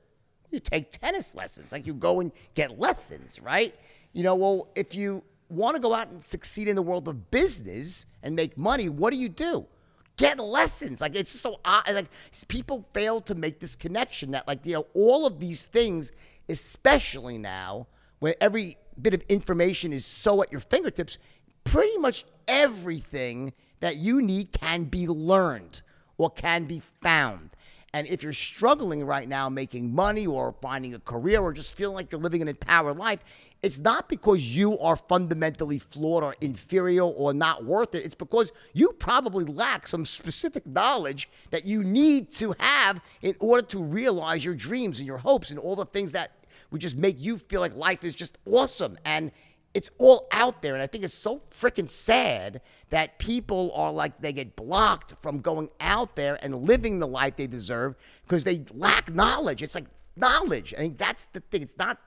[0.50, 3.74] You take tennis lessons, like you go and get lessons, right?
[4.12, 7.30] You know, well, if you want to go out and succeed in the world of
[7.30, 9.66] business and make money, what do you do?
[10.16, 11.00] get lessons.
[11.00, 11.84] Like it's so odd.
[11.92, 12.06] Like
[12.48, 16.12] people fail to make this connection that like you know all of these things,
[16.48, 17.86] especially now
[18.18, 21.18] when every bit of information is so at your fingertips,
[21.66, 25.82] pretty much everything that you need can be learned
[26.16, 27.50] or can be found.
[27.92, 31.94] And if you're struggling right now making money or finding a career or just feeling
[31.94, 33.20] like you're living an empowered life,
[33.62, 38.04] it's not because you are fundamentally flawed or inferior or not worth it.
[38.04, 43.66] It's because you probably lack some specific knowledge that you need to have in order
[43.68, 46.32] to realize your dreams and your hopes and all the things that
[46.70, 48.98] would just make you feel like life is just awesome.
[49.06, 49.32] And
[49.76, 50.72] it's all out there.
[50.72, 55.40] And I think it's so freaking sad that people are like, they get blocked from
[55.40, 59.62] going out there and living the life they deserve because they lack knowledge.
[59.62, 59.84] It's like
[60.16, 60.72] knowledge.
[60.72, 61.60] I think that's the thing.
[61.60, 61.98] It's not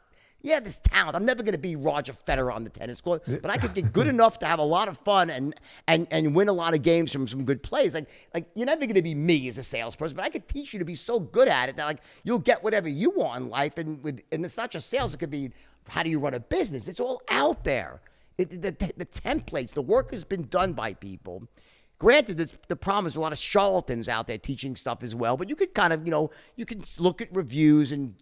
[0.41, 1.15] yeah, this talent.
[1.15, 3.91] I'm never going to be Roger Federer on the tennis court, but I could get
[3.91, 5.53] good enough to have a lot of fun and
[5.87, 7.93] and and win a lot of games from some good plays.
[7.93, 10.73] Like like you're never going to be me as a salesperson, but I could teach
[10.73, 13.49] you to be so good at it that like you'll get whatever you want in
[13.49, 13.77] life.
[13.77, 15.51] And with and it's not just sales; it could be
[15.89, 16.87] how do you run a business.
[16.87, 18.01] It's all out there.
[18.37, 21.49] It, the, the, the templates, the work has been done by people.
[21.97, 22.37] Granted,
[22.69, 25.55] the problem is a lot of charlatans out there teaching stuff as well, but you
[25.57, 28.15] could kind of, you know, you can look at reviews and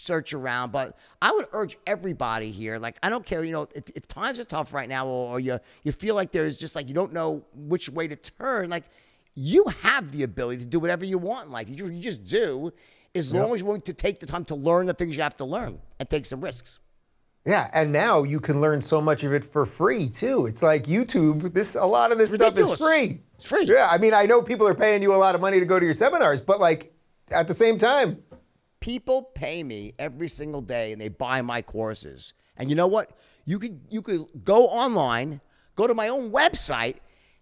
[0.00, 0.72] search around.
[0.72, 4.40] But I would urge everybody here, like I don't care, you know, if, if times
[4.40, 7.12] are tough right now, or, or you you feel like there's just like you don't
[7.12, 8.84] know which way to turn, like
[9.34, 11.50] you have the ability to do whatever you want.
[11.50, 12.70] Like you, you just do,
[13.14, 15.36] as long as you're willing to take the time to learn the things you have
[15.38, 16.78] to learn and take some risks.
[17.46, 20.46] Yeah, and now you can learn so much of it for free too.
[20.46, 21.52] It's like YouTube.
[21.52, 22.78] This a lot of this Ridiculous.
[22.78, 23.20] stuff is free.
[23.34, 23.64] It's free.
[23.64, 25.78] Yeah, I mean, I know people are paying you a lot of money to go
[25.78, 26.94] to your seminars, but like
[27.30, 28.22] at the same time,
[28.84, 32.34] people pay me every single day and they buy my courses.
[32.58, 33.16] And you know what?
[33.46, 35.40] You could you could go online,
[35.74, 36.96] go to my own website,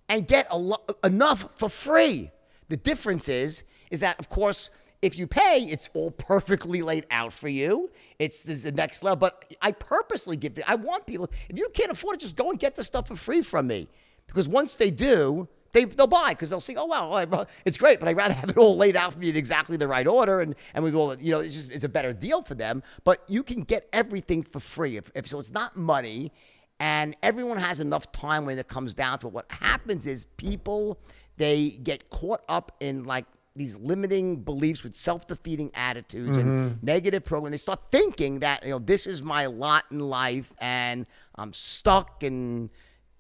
[0.09, 2.31] and get a lo- enough for free.
[2.69, 4.71] The difference is is that of course
[5.03, 7.91] if you pay, it's all perfectly laid out for you.
[8.21, 9.17] It's, the next level.
[9.17, 10.57] But I purposely give.
[10.69, 11.29] I want people.
[11.49, 13.89] If you can't afford it, just go and get the stuff for free from me.
[14.29, 18.09] Because once they do, they, they'll buy because they'll see, oh, wow, it's great, but
[18.09, 20.41] I'd rather have it all laid out for me in exactly the right order.
[20.41, 22.83] And, and with all, you know, it's just it's a better deal for them.
[23.05, 24.97] But you can get everything for free.
[24.97, 26.33] If, if so, it's not money.
[26.79, 29.33] And everyone has enough time when it comes down to it.
[29.33, 30.99] What happens is people,
[31.37, 36.49] they get caught up in like these limiting beliefs with self-defeating attitudes mm-hmm.
[36.49, 37.53] and negative program.
[37.53, 41.07] They start thinking that, you know, this is my lot in life and
[41.37, 42.71] I'm stuck and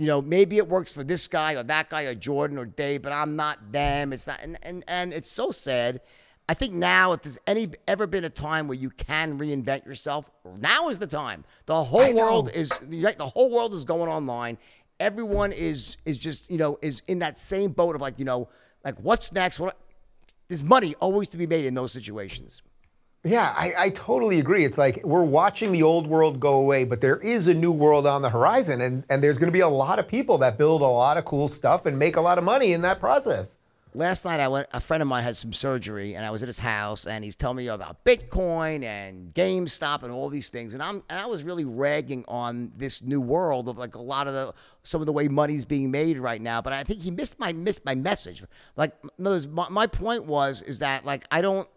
[0.03, 3.03] you know, maybe it works for this guy or that guy or Jordan or Dave,
[3.03, 4.12] but I'm not them.
[4.12, 6.01] It's not, and, and, and it's so sad.
[6.49, 10.29] I think now, if there's any ever been a time where you can reinvent yourself,
[10.59, 11.45] now is the time.
[11.67, 14.59] The whole world is the whole world is going online.
[14.99, 18.49] Everyone is is just you know is in that same boat of like you know
[18.85, 19.61] like what's next?
[19.61, 19.79] What
[20.49, 22.61] there's money always to be made in those situations.
[23.24, 24.64] Yeah, I, I, totally agree.
[24.64, 28.04] It's like we're watching the old world go away, but there is a new world
[28.04, 30.82] on the horizon, and, and there's going to be a lot of people that build
[30.82, 33.58] a lot of cool stuff and make a lot of money in that process.
[33.94, 34.66] Last night, I went.
[34.72, 37.37] A friend of mine had some surgery, and I was at his house, and he's
[37.37, 41.44] telling me about Bitcoin and GameStop and all these things, and I'm and I was
[41.44, 45.12] really ragging on this new world of like a lot of the some of the
[45.12, 46.61] way money's being made right now.
[46.61, 48.42] But I think he missed my missed my message.
[48.76, 51.68] Like, my, my point was is that like I don't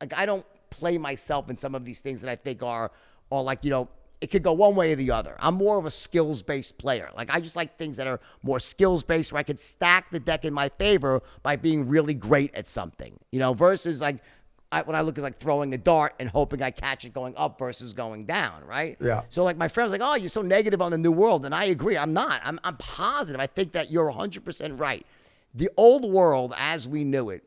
[0.00, 2.90] like I don't play myself in some of these things that I think are
[3.30, 3.88] are like you know
[4.22, 5.36] it could go one way or the other.
[5.40, 7.10] I'm more of a skills based player.
[7.16, 10.20] Like I just like things that are more skills based where I could stack the
[10.20, 13.18] deck in my favor by being really great at something.
[13.32, 14.22] You know, versus like
[14.70, 17.34] I, when I look at like throwing a dart and hoping I catch it going
[17.36, 18.96] up versus going down, right?
[19.00, 19.22] Yeah.
[19.28, 21.64] So like my friends like, oh, you're so negative on the new world, and I
[21.64, 21.98] agree.
[21.98, 22.40] I'm not.
[22.44, 23.40] I'm I'm positive.
[23.40, 25.04] I think that you're 100 percent right.
[25.52, 27.42] The old world as we knew it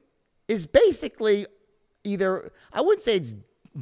[0.49, 1.45] is basically
[2.05, 3.35] either I wouldn't say it's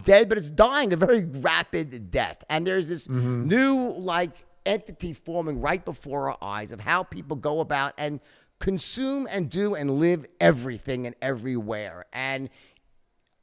[0.03, 2.43] dead, but it's dying a very rapid death.
[2.49, 3.47] And there's this mm-hmm.
[3.47, 8.19] new like entity forming right before our eyes of how people go about and
[8.59, 12.05] consume and do and live everything and everywhere.
[12.13, 12.49] And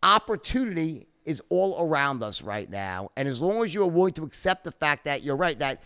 [0.03, 3.11] opportunity is all around us right now.
[3.17, 5.83] And as long as you are willing to accept the fact that you're right, that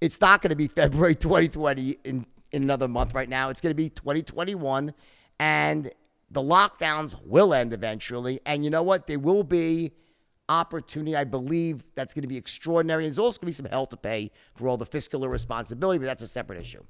[0.00, 3.70] it's not going to be February 2020 in, in another month right now, it's going
[3.70, 4.94] to be 2021.
[5.38, 5.90] And
[6.30, 8.40] the lockdowns will end eventually.
[8.46, 9.06] And you know what?
[9.06, 9.92] There will be
[10.48, 11.16] opportunity.
[11.16, 13.04] I believe that's going to be extraordinary.
[13.04, 15.98] And there's also going to be some hell to pay for all the fiscal irresponsibility,
[15.98, 16.82] but that's a separate issue.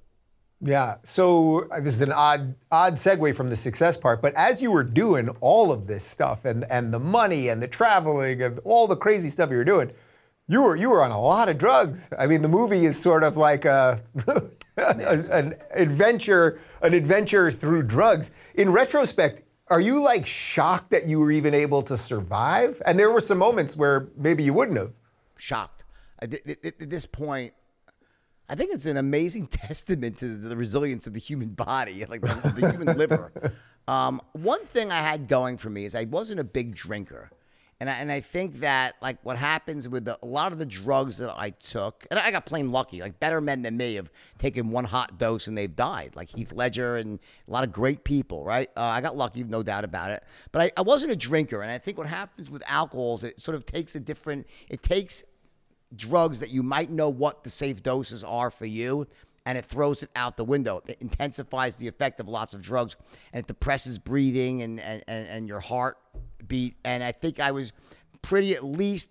[0.61, 0.97] Yeah.
[1.05, 4.73] So uh, this is an odd odd segue from the success part, but as you
[4.73, 8.89] were doing all of this stuff and and the money and the traveling and all
[8.89, 9.93] the crazy stuff you were doing,
[10.49, 12.09] you were you were on a lot of drugs.
[12.19, 14.03] I mean, the movie is sort of like a
[14.79, 18.31] an adventure, an adventure through drugs.
[18.55, 22.81] In retrospect, are you like shocked that you were even able to survive?
[22.87, 24.93] And there were some moments where maybe you wouldn't have.
[25.37, 25.85] Shocked.
[26.21, 26.35] At
[26.79, 27.53] this point,
[28.49, 32.53] I think it's an amazing testament to the resilience of the human body, like the,
[32.57, 33.33] the human liver.
[33.89, 37.31] Um, one thing I had going for me is I wasn't a big drinker.
[37.81, 40.67] And I, and I think that like what happens with the, a lot of the
[40.67, 43.01] drugs that I took, and I got plain lucky.
[43.01, 46.17] Like better men than me have taken one hot dose and they've died.
[46.17, 48.69] Like Heath Ledger and a lot of great people, right?
[48.77, 50.25] Uh, I got lucky, no doubt about it.
[50.51, 53.41] But I, I wasn't a drinker, and I think what happens with alcohol is it
[53.41, 54.49] sort of takes a different.
[54.69, 55.23] It takes
[55.95, 59.07] drugs that you might know what the safe doses are for you,
[59.47, 60.83] and it throws it out the window.
[60.89, 62.97] It intensifies the effect of lots of drugs,
[63.33, 65.97] and it depresses breathing and and, and, and your heart
[66.47, 66.77] beat.
[66.85, 67.73] And I think I was
[68.23, 69.11] pretty at least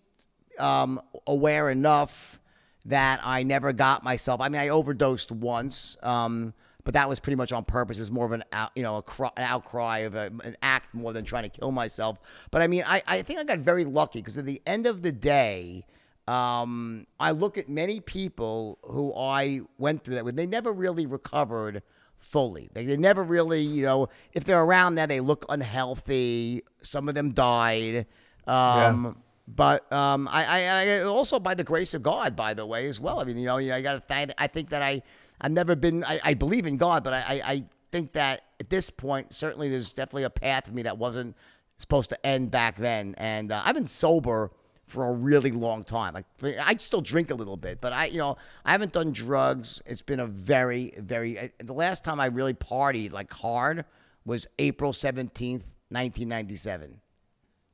[0.60, 2.40] um, aware enough
[2.86, 4.42] that I never got myself.
[4.42, 5.98] I mean, I overdosed once.
[6.02, 6.54] Um,
[6.88, 7.98] but that was pretty much on purpose.
[7.98, 10.56] It was more of an out, you know a cry, an outcry of a, an
[10.62, 12.48] act more than trying to kill myself.
[12.50, 15.02] But I mean, I, I think I got very lucky because at the end of
[15.02, 15.84] the day,
[16.30, 20.38] um, I look at many people who I went through that with.
[20.38, 21.84] They never really recovered
[22.18, 22.70] fully.
[22.74, 26.64] They, they never really, you know, if they're around there, they look unhealthy.
[26.82, 28.06] Some of them died.
[28.46, 29.14] Um, yeah.
[29.48, 33.00] But um, I, I, I, also, by the grace of God, by the way, as
[33.00, 33.22] well.
[33.22, 34.32] I mean, you know, I got to thank.
[34.38, 35.02] I think that I,
[35.40, 36.04] I've never been.
[36.04, 39.94] I, I believe in God, but I, I think that at this point, certainly, there's
[39.94, 41.38] definitely a path for me that wasn't
[41.78, 43.16] supposed to end back then.
[43.18, 44.52] And uh, I've been sober
[44.88, 46.14] for a really long time.
[46.14, 46.26] Like
[46.60, 49.82] I still drink a little bit, but I, you know, I haven't done drugs.
[49.86, 51.38] It's been a very, very.
[51.38, 53.86] Uh, the last time I really partied like hard
[54.26, 57.02] was April seventeenth, nineteen ninety seven.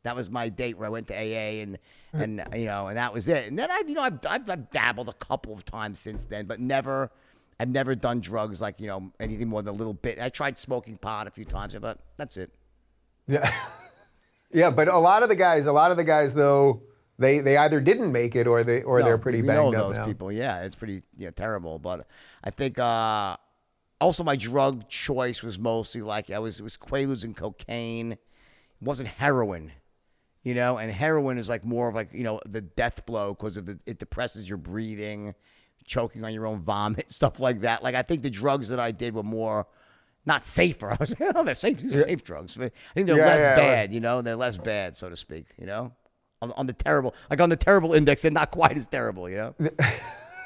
[0.02, 1.78] That was my date where I went to AA and
[2.14, 3.48] and you know, and that was it.
[3.48, 6.46] And then I've you know I've, I've, I've dabbled a couple of times since then,
[6.46, 7.12] but never.
[7.60, 10.20] I've never done drugs like you know anything more than a little bit.
[10.20, 12.50] I tried smoking pot a few times, but that's it.
[13.28, 13.54] Yeah,
[14.52, 14.72] yeah.
[14.72, 16.82] But a lot of the guys, a lot of the guys though
[17.20, 19.80] they they either didn't make it or they or no, they're pretty we banged know
[19.80, 20.06] up those now.
[20.06, 20.32] people.
[20.32, 21.80] Yeah, it's pretty yeah, terrible.
[21.80, 22.08] But
[22.44, 23.38] I think uh,
[24.02, 28.14] also my drug choice was mostly like I was it was quaaludes and cocaine.
[28.14, 28.20] It
[28.82, 29.72] wasn't heroin,
[30.44, 30.78] you know.
[30.78, 33.80] And heroin is like more of like you know the death blow because of the
[33.86, 35.36] it depresses your breathing,
[35.86, 37.84] choking on your own vomit, stuff like that.
[37.84, 39.68] Like I think the drugs that I did were more
[40.26, 40.92] not safer.
[40.94, 41.80] I was, like, oh, they're safe.
[41.80, 42.58] These are safe drugs.
[42.58, 43.94] I think they're yeah, less yeah, bad.
[43.94, 45.46] You know, they're less bad, so to speak.
[45.60, 45.94] You know
[46.44, 49.38] on, on the terrible, like on the terrible index, and not quite as terrible, you
[49.38, 49.56] know.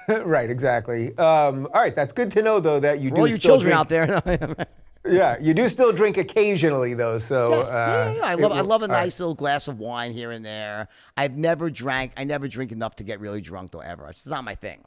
[0.23, 1.17] right, exactly.
[1.17, 3.21] Um, all right, that's good to know though that you For do.
[3.21, 3.79] All you children drink.
[3.79, 4.67] out there.
[5.05, 7.19] yeah, you do still drink occasionally though.
[7.19, 9.19] So yes, uh, yeah, yeah, I love will, I love a nice right.
[9.19, 10.88] little glass of wine here and there.
[11.15, 12.13] I've never drank.
[12.17, 14.07] I never drink enough to get really drunk though ever.
[14.10, 14.83] It's not my thing.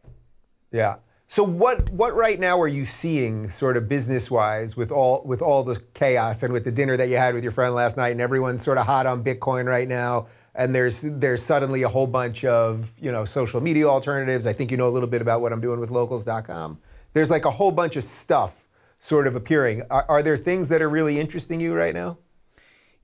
[0.73, 0.97] Yeah.
[1.29, 5.41] So what what right now are you seeing sort of business wise with all with
[5.41, 8.09] all the chaos and with the dinner that you had with your friend last night
[8.09, 12.07] and everyone's sort of hot on Bitcoin right now and there's there's suddenly a whole
[12.07, 14.47] bunch of you know social media alternatives.
[14.47, 16.79] I think you know a little bit about what I'm doing with locals.com.
[17.13, 18.67] There's like a whole bunch of stuff
[18.99, 19.83] sort of appearing.
[19.91, 22.19] Are, are there things that are really interesting you right now?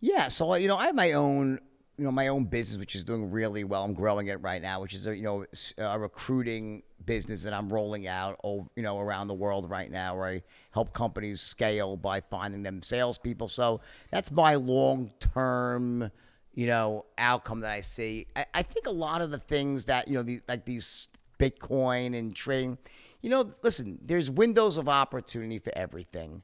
[0.01, 1.61] Yeah, so uh, you know I have my own
[1.97, 3.85] you know my own business which is doing really well.
[3.85, 5.45] I'm growing it right now, which is a you know
[5.79, 10.27] a recruiting business that I'm rolling out you know around the world right now, where
[10.27, 13.49] I help companies scale by finding them salespeople.
[13.49, 13.81] So
[14.11, 16.11] that's my long term
[16.57, 18.27] you know, outcome that I see.
[18.35, 22.19] I, I think a lot of the things that, you know, the, like these Bitcoin
[22.19, 22.79] and trading,
[23.21, 26.43] you know, listen, there's windows of opportunity for everything.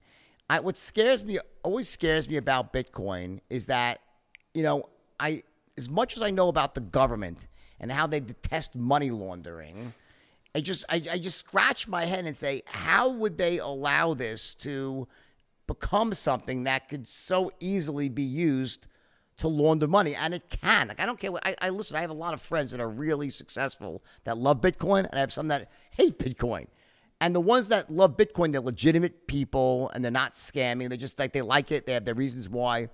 [0.50, 4.00] I, what scares me, always scares me about Bitcoin is that,
[4.52, 5.42] you know, I,
[5.78, 7.38] as much as I know about the government
[7.80, 9.94] and how they detest money laundering,
[10.54, 14.54] I just, I, I just scratch my head and say, how would they allow this
[14.56, 15.08] to
[15.66, 18.88] become something that could so easily be used
[19.38, 20.88] to launder money, and it can.
[20.88, 21.96] Like I don't care what I, I listen.
[21.96, 25.20] I have a lot of friends that are really successful that love Bitcoin, and I
[25.20, 26.66] have some that hate Bitcoin.
[27.20, 30.88] And the ones that love Bitcoin, they're legitimate people, and they're not scamming.
[30.88, 31.86] They're just like they like it.
[31.86, 32.88] They have their reasons why.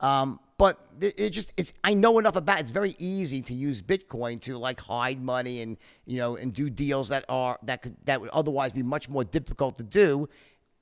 [0.00, 2.58] Um, but it, it, just it's I know enough about.
[2.58, 2.62] It.
[2.62, 6.68] It's very easy to use Bitcoin to like hide money and you know and do
[6.68, 10.28] deals that are that could that would otherwise be much more difficult to do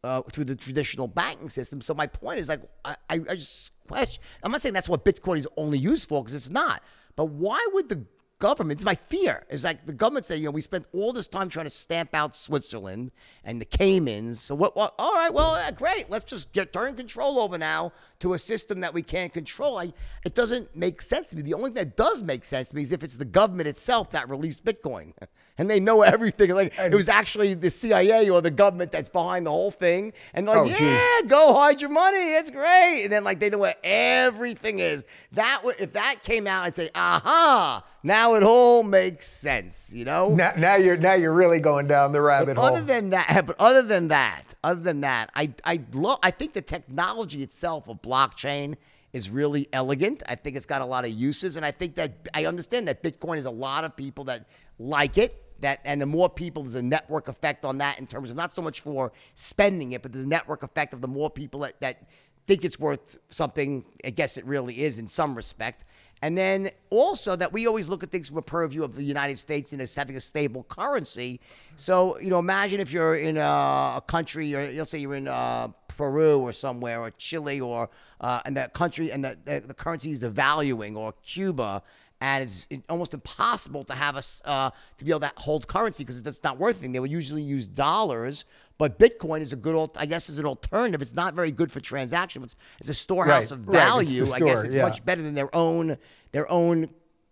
[0.04, 1.80] uh, through the traditional banking system.
[1.80, 4.22] So my point is like I, I just question.
[4.42, 6.82] I'm not saying that's what Bitcoin is only used for because it's not.
[7.16, 8.04] But why would the
[8.38, 8.78] government.
[8.78, 9.44] It's my fear.
[9.48, 12.14] It's like the government say, you know, we spent all this time trying to stamp
[12.14, 13.12] out Switzerland
[13.44, 14.40] and the Caymans.
[14.40, 14.76] So what?
[14.76, 16.10] what all right, well, uh, great.
[16.10, 19.78] Let's just get turn control over now to a system that we can't control.
[19.78, 19.92] I,
[20.24, 21.42] it doesn't make sense to me.
[21.42, 24.10] The only thing that does make sense to me is if it's the government itself
[24.12, 25.12] that released Bitcoin,
[25.58, 26.50] and they know everything.
[26.54, 30.46] Like it was actually the CIA or the government that's behind the whole thing, and
[30.46, 31.30] like, Oh, yeah, geez.
[31.30, 32.34] go hide your money.
[32.34, 33.02] It's great.
[33.02, 35.04] And then like they know where everything is.
[35.32, 39.92] That if that came out I'd say, aha, now it all makes sense.
[39.94, 40.28] You know.
[40.28, 42.76] Now, now you're now you're really going down the rabbit But hole.
[42.76, 46.18] other than that, but other than that, other than that, I I love.
[46.22, 48.76] I think the technology itself of blockchain
[49.12, 50.22] is really elegant.
[50.28, 53.02] I think it's got a lot of uses, and I think that I understand that
[53.02, 54.48] Bitcoin is a lot of people that
[54.78, 55.44] like it.
[55.60, 58.52] That and the more people, there's a network effect on that in terms of not
[58.52, 61.80] so much for spending it, but there's a network effect of the more people that
[61.80, 62.08] that
[62.46, 63.84] think it's worth something.
[64.04, 65.84] I guess it really is in some respect.
[66.22, 69.38] And then also that we always look at things from a purview of the United
[69.38, 71.40] States and as having a stable currency.
[71.76, 75.68] So, you know, imagine if you're in a, country, or let's say you're in uh,
[75.88, 77.88] Peru or somewhere, or Chile, or
[78.20, 81.82] uh, and that country and the, the, the currency is devaluing, or Cuba,
[82.20, 86.18] and it's almost impossible to have us uh, to be able to hold currency because
[86.18, 86.92] it's not worth anything.
[86.92, 88.44] They would usually use dollars,
[88.78, 91.02] but Bitcoin is a good, I guess, is an alternative.
[91.02, 92.42] It's not very good for transaction.
[92.44, 94.32] It's, it's a storehouse Right, of right, it's the value.
[94.32, 94.82] I guess it's yeah.
[94.82, 95.98] much better than their own
[96.30, 96.88] their own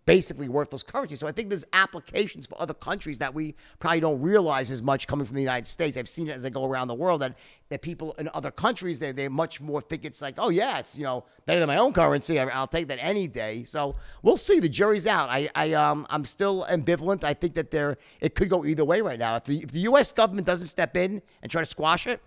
[0.07, 1.17] basically worthless currency.
[1.17, 5.05] So I think there's applications for other countries that we probably don't realize as much
[5.05, 5.97] coming from the United States.
[5.97, 7.37] I've seen it as I go around the world that
[7.69, 10.97] that people in other countries they they much more think it's like oh yeah it's
[10.97, 12.39] you know better than my own currency.
[12.39, 13.65] I, I'll take that any day.
[13.65, 14.59] So we'll see.
[14.61, 15.29] The jury's out.
[15.29, 17.25] I I um I'm still ambivalent.
[17.25, 19.35] I think that there it could go either way right now.
[19.35, 20.13] If the if the U.S.
[20.13, 22.21] government doesn't step in and try to squash it,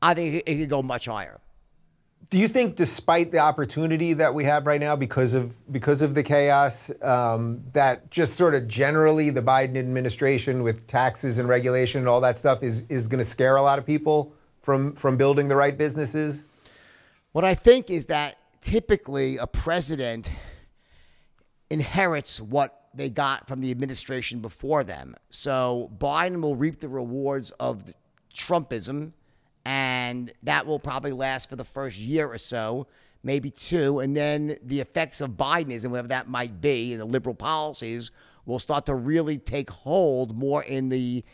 [0.00, 1.38] I think it, it could go much higher.
[2.28, 6.14] Do you think, despite the opportunity that we have right now, because of because of
[6.14, 12.00] the chaos, um, that just sort of generally the Biden administration with taxes and regulation
[12.00, 15.16] and all that stuff is is going to scare a lot of people from from
[15.16, 16.42] building the right businesses?
[17.30, 20.30] What I think is that typically a president
[21.70, 25.14] inherits what they got from the administration before them.
[25.30, 27.92] So Biden will reap the rewards of
[28.34, 29.12] Trumpism,
[29.66, 32.86] and that will probably last for the first year or so,
[33.24, 33.98] maybe two.
[33.98, 38.12] And then the effects of Bidenism, whatever that might be, and the liberal policies
[38.44, 41.24] will start to really take hold more in the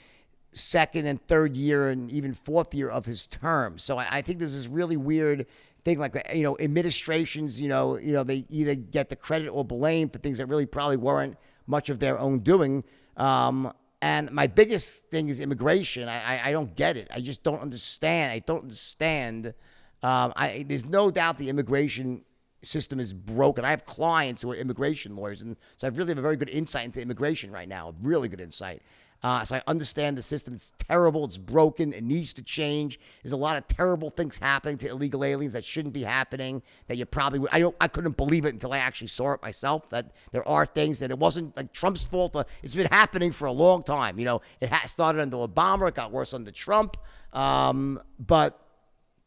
[0.53, 3.77] second and third year and even fourth year of his term.
[3.77, 5.47] So I, I think there's this really weird
[5.85, 9.65] thing like you know administrations you know you know they either get the credit or
[9.65, 12.83] blame for things that really probably weren't much of their own doing.
[13.19, 13.73] Um,
[14.03, 16.09] and my biggest thing is immigration.
[16.09, 17.07] I, I, I don't get it.
[17.15, 18.33] I just don't understand.
[18.33, 19.55] I don't understand.
[20.03, 22.25] Um, I, there's no doubt the immigration
[22.63, 23.65] system is broken.
[23.65, 26.49] I have clients who are immigration lawyers, and so I really have a very good
[26.49, 27.91] insight into immigration right now.
[27.91, 28.83] a Really good insight.
[29.23, 30.55] Uh, so I understand the system.
[30.55, 31.25] It's terrible.
[31.25, 31.93] It's broken.
[31.93, 32.99] It needs to change.
[33.23, 36.63] There's a lot of terrible things happening to illegal aliens that shouldn't be happening.
[36.89, 37.51] That you probably would.
[37.53, 37.77] I don't.
[37.81, 39.89] I couldn't believe it until I actually saw it myself.
[39.91, 42.35] That there are things that it wasn't like Trump's fault.
[42.35, 44.19] Uh, It's been happening for a long time.
[44.19, 45.89] You know, it started under Obama.
[45.89, 46.97] It got worse under Trump.
[47.33, 48.59] Um, but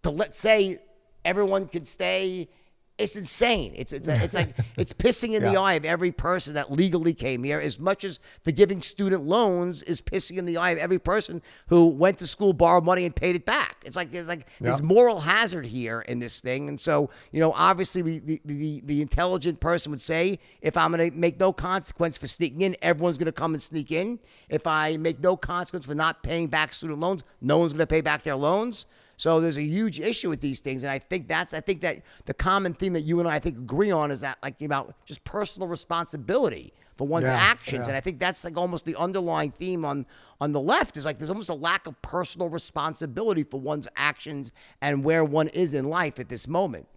[0.04, 0.80] to let's say
[1.24, 2.50] everyone could stay
[2.98, 3.74] it's insane.
[3.76, 7.44] It's it's, it's like it's pissing in the eye of every person that legally came
[7.44, 7.60] here.
[7.60, 11.88] As much as forgiving student loans is pissing in the eye of every person who
[11.88, 13.84] went to school borrowed money and paid it back.
[13.86, 16.70] It's like there's like this moral hazard here in this thing.
[16.70, 20.92] And so you know obviously we, the, the the intelligent person would say if i'm
[20.92, 24.20] going to make no consequence for sneaking in everyone's going to come and sneak in.
[24.48, 27.88] If i make no consequence for not paying back student loans no one's going to
[27.88, 28.88] pay back their loans
[29.18, 32.04] so there's a huge issue with these things, and I think that's I think that
[32.26, 34.96] the common theme that you and I, I think agree on is that like about
[35.06, 37.90] just personal responsibility for one's Yeah, actions, yeah.
[37.90, 40.06] and I think that's like almost the underlying theme on
[40.40, 44.52] on the left is like there's almost a lack of personal responsibility for one's actions
[44.82, 46.88] and where one is in life at this moment.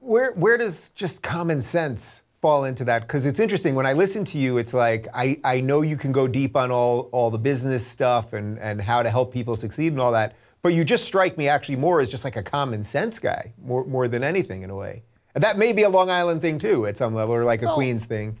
[0.00, 3.02] Where where does just common sense fall into that?
[3.02, 6.12] Because it's interesting when I listen to you, it's like I, I know you can
[6.12, 9.92] go deep on all all the business stuff and and how to help people succeed
[9.92, 12.82] and all that, but you just strike me actually more as just like a common
[12.82, 15.02] sense guy, more more than anything in a way.
[15.34, 17.66] And that may be a Long Island thing too, at some level, or like a
[17.66, 18.38] Well, Queens thing.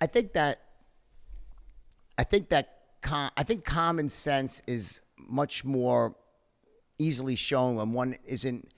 [0.00, 0.60] I think that
[2.18, 6.16] I think that com- I think common sense is much more
[6.98, 8.68] easily shown when one isn't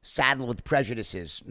[0.00, 1.42] saddled with prejudices.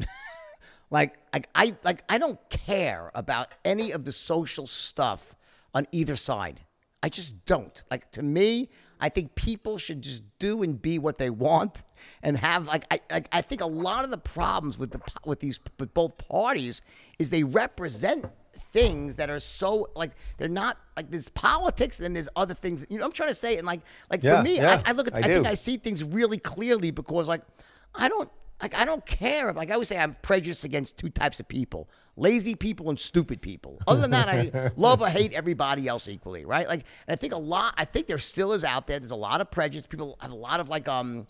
[0.89, 5.35] like, like I like I don't care about any of the social stuff
[5.75, 6.59] on either side.
[7.03, 7.83] I just don't.
[7.91, 11.83] Like to me, I think people should just do and be what they want
[12.23, 15.41] and have like I like, I think a lot of the problems with the with
[15.41, 16.81] these with both parties
[17.19, 18.25] is they represent
[18.71, 22.85] things that are so like they're not like there's politics and there's other things.
[22.89, 24.93] You know, I'm trying to say, and like like Yeah, for me, yeah, I, I
[24.93, 25.47] look at I I, think.
[25.47, 27.41] I see things really clearly because like
[27.93, 28.31] I don't
[28.61, 29.51] like I don't care.
[29.53, 33.41] Like I always say, I'm prejudiced against two types of people: lazy people and stupid
[33.41, 33.79] people.
[33.87, 36.67] Other than that, I love or hate everybody else equally, right?
[36.67, 37.73] Like, and I think a lot.
[37.77, 38.99] I think there still is out there.
[38.99, 39.87] There's a lot of prejudice.
[39.87, 41.25] People have a lot of like um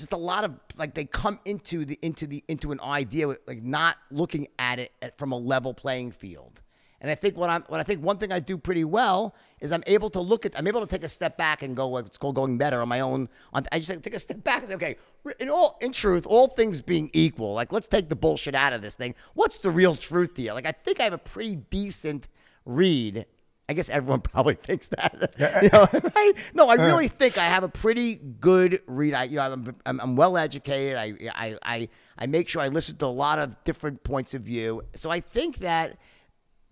[0.00, 3.40] just a lot of like they come into the into the into an idea with
[3.46, 6.62] like not looking at it from a level playing field.
[7.00, 9.72] And I think what I'm what I think one thing I do pretty well is
[9.72, 12.18] I'm able to look at I'm able to take a step back and go it's
[12.18, 13.28] called going better on my own.
[13.52, 14.96] On, I just take a step back and say, okay,
[15.38, 18.82] in all in truth, all things being equal, like let's take the bullshit out of
[18.82, 19.14] this thing.
[19.34, 20.52] What's the real truth here?
[20.52, 22.28] Like I think I have a pretty decent
[22.66, 23.26] read
[23.70, 25.36] I guess everyone probably thinks that.
[25.62, 26.32] You know, eh, right?
[26.54, 26.86] No, I eh.
[26.86, 29.14] really think I have a pretty good read.
[29.14, 30.96] I, you know, I'm, I'm, I'm well educated.
[30.96, 31.88] I, I, I,
[32.18, 34.82] I make sure I listen to a lot of different points of view.
[34.96, 35.98] So I think that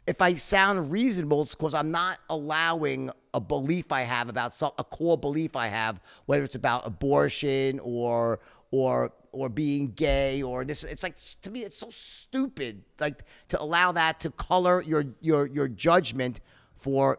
[0.09, 4.73] if I sound reasonable, it's because I'm not allowing a belief I have about some,
[4.79, 8.41] a core belief I have, whether it's about abortion or
[8.71, 10.83] or or being gay or this.
[10.83, 12.83] It's like to me, it's so stupid.
[12.99, 16.41] Like to allow that to color your your your judgment
[16.75, 17.19] for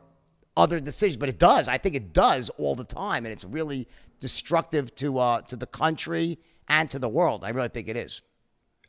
[0.57, 1.67] other decisions, but it does.
[1.67, 3.87] I think it does all the time, and it's really
[4.19, 7.43] destructive to uh, to the country and to the world.
[7.43, 8.21] I really think it is.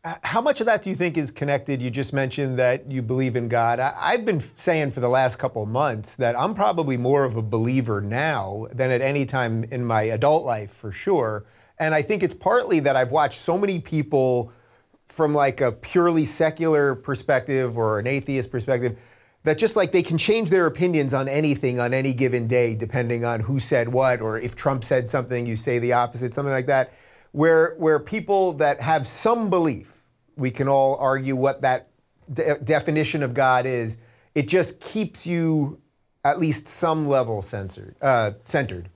[0.03, 1.83] Uh, how much of that do you think is connected?
[1.83, 3.79] You just mentioned that you believe in God.
[3.79, 7.37] I, I've been saying for the last couple of months that I'm probably more of
[7.37, 11.45] a believer now than at any time in my adult life, for sure.
[11.79, 14.51] And I think it's partly that I've watched so many people
[15.09, 18.99] from like a purely secular perspective or an atheist perspective
[19.43, 23.25] that just like they can change their opinions on anything on any given day depending
[23.25, 26.67] on who said what or if Trump said something you say the opposite something like
[26.67, 26.93] that
[27.33, 30.05] where where people that have some belief
[30.37, 31.89] we can all argue what that
[32.33, 33.99] de- definition of God is
[34.35, 35.81] it just keeps you
[36.25, 38.89] at least some level censored uh, centered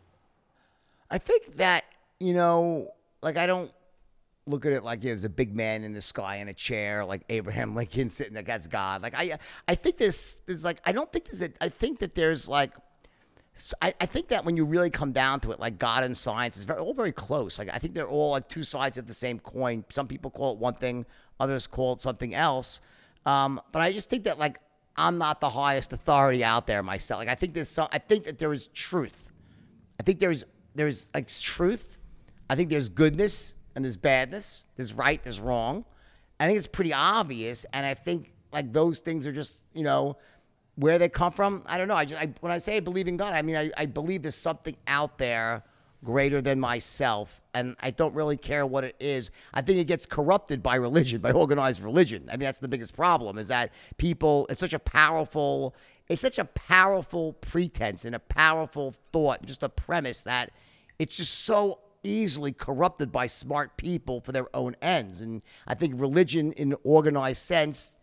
[1.15, 1.85] I think that,
[2.19, 2.89] you know,
[3.23, 3.71] like I don't
[4.47, 7.23] look at it like there's a big man in the sky in a chair, like
[7.29, 9.01] Abraham Lincoln sitting there, that's God.
[9.01, 12.17] Like I I think this there's like I don't think there's a I think that
[12.17, 12.73] there's like
[13.81, 16.57] I, I think that when you really come down to it, like God and science
[16.57, 17.59] is very, all very close.
[17.59, 19.85] Like I think they're all like two sides of the same coin.
[19.91, 21.07] Some people call it one thing,
[21.39, 22.81] others call it something else.
[23.27, 24.59] Um, but I just think that like
[24.97, 27.21] I'm not the highest authority out there myself.
[27.21, 29.31] Like I think there's some, I think that there is truth.
[30.01, 30.45] I think there's
[30.75, 31.99] there's like truth.
[32.51, 34.69] I think there's goodness and there's badness.
[34.77, 35.23] There's right.
[35.23, 35.85] There's wrong.
[36.41, 40.17] I think it's pretty obvious, and I think like those things are just you know
[40.77, 41.63] where they come from.
[41.67, 41.95] I don't know.
[41.95, 44.23] I just I, when I say I believe in God, I mean I, I believe
[44.23, 45.63] there's something out there
[46.03, 49.31] greater than myself, and I don't really care what it is.
[49.55, 52.29] I think it gets corrupted by religion, by organized religion.
[52.29, 54.47] I mean that's the biggest problem is that people.
[54.51, 55.75] It's such a powerful.
[56.09, 60.51] It's such a powerful pretense and a powerful thought, and just a premise that
[60.99, 65.23] it's just so easily corrupted by smart people for their own ends.
[65.23, 67.95] And I think religion, in an organized sense,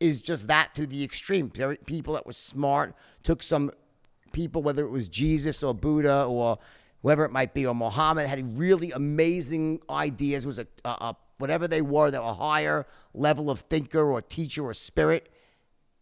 [0.00, 1.50] is just that to the extreme.
[1.50, 3.70] People that were smart took some
[4.32, 6.58] people, whether it was Jesus or Buddha or
[7.02, 10.46] whoever it might be, or Muhammad, had really amazing ideas.
[10.46, 14.64] Was a, a, a whatever they were, that were higher level of thinker or teacher
[14.64, 15.30] or spirit.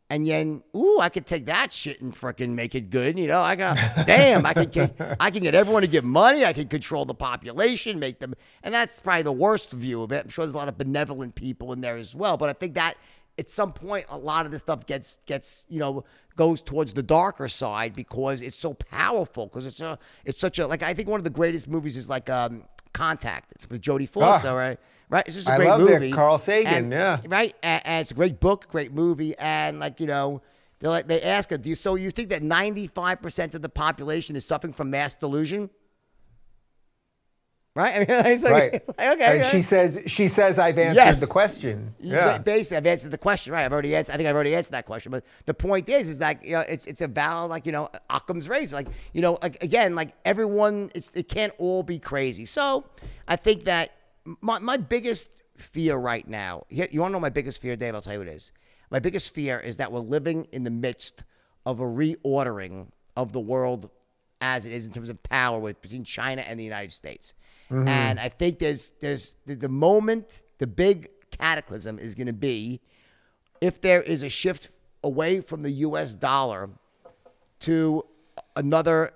[0.08, 3.18] And then, ooh, I could take that shit and freaking make it good.
[3.18, 3.76] You know, I got,
[4.06, 6.44] damn, I can get, I can get everyone to give money.
[6.44, 10.24] I can control the population, make them, and that's probably the worst view of it.
[10.24, 12.36] I'm sure there's a lot of benevolent people in there as well.
[12.36, 12.96] But I think that
[13.38, 16.04] at some point, a lot of this stuff gets, gets, you know,
[16.36, 19.46] goes towards the darker side because it's so powerful.
[19.46, 22.08] Because it's a, it's such a, like, I think one of the greatest movies is
[22.08, 23.52] like, um, Contact.
[23.56, 24.78] It's with Jodie Foster, right?
[25.10, 25.22] Right.
[25.26, 25.92] It's just a I great loved it.
[25.92, 26.12] movie.
[26.12, 27.20] Carl Sagan, And- yeah.
[27.28, 27.52] right?
[27.62, 30.40] And, and it's a great book, great movie, and like you know,
[30.78, 33.60] they like they ask her, do you so you think that ninety five percent of
[33.60, 35.68] the population is suffering from mass delusion?
[37.76, 37.94] Right?
[37.94, 39.24] I mean, it's like, right like, okay.
[39.24, 39.50] and okay.
[39.50, 41.20] she says she says I've answered Yes.
[41.20, 42.38] the question Yeah.
[42.38, 43.66] Basically, I've answered the question, right?
[43.66, 44.14] I've already answered.
[44.14, 45.12] I think I've already answered that question.
[45.12, 47.90] But the point is, is like you know, it's it's a valid, like you know,
[48.08, 48.76] Occam's razor.
[48.76, 52.46] Like you know, like again, like everyone, it's it can't all be crazy.
[52.46, 52.86] So
[53.28, 53.92] I think that
[54.40, 56.64] my my biggest fear right now.
[56.70, 57.94] You you want to know my biggest fear, Dave?
[57.94, 58.52] I'll tell you what it is.
[58.90, 61.24] My biggest fear is that we're living in the midst
[61.66, 63.90] of a reordering of the world
[64.40, 67.34] as it is in terms of power with between China and the United States.
[67.70, 67.88] Mm-hmm.
[67.88, 72.80] And I think there's there's the, the moment the big cataclysm is going to be
[73.60, 74.68] if there is a shift
[75.02, 76.70] away from the US dollar
[77.60, 78.04] to
[78.54, 79.12] another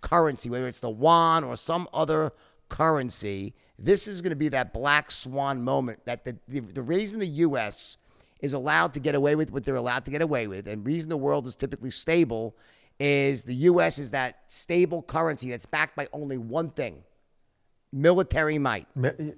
[0.00, 2.32] currency, whether it's the yuan or some other
[2.68, 7.18] currency, this is going to be that black swan moment that the, the, the reason
[7.18, 7.98] the US
[8.40, 11.08] is allowed to get away with what they're allowed to get away with, and reason
[11.08, 12.56] the world is typically stable
[12.98, 13.98] is the U.S.
[13.98, 17.02] is that stable currency that's backed by only one thing
[17.92, 18.86] military might.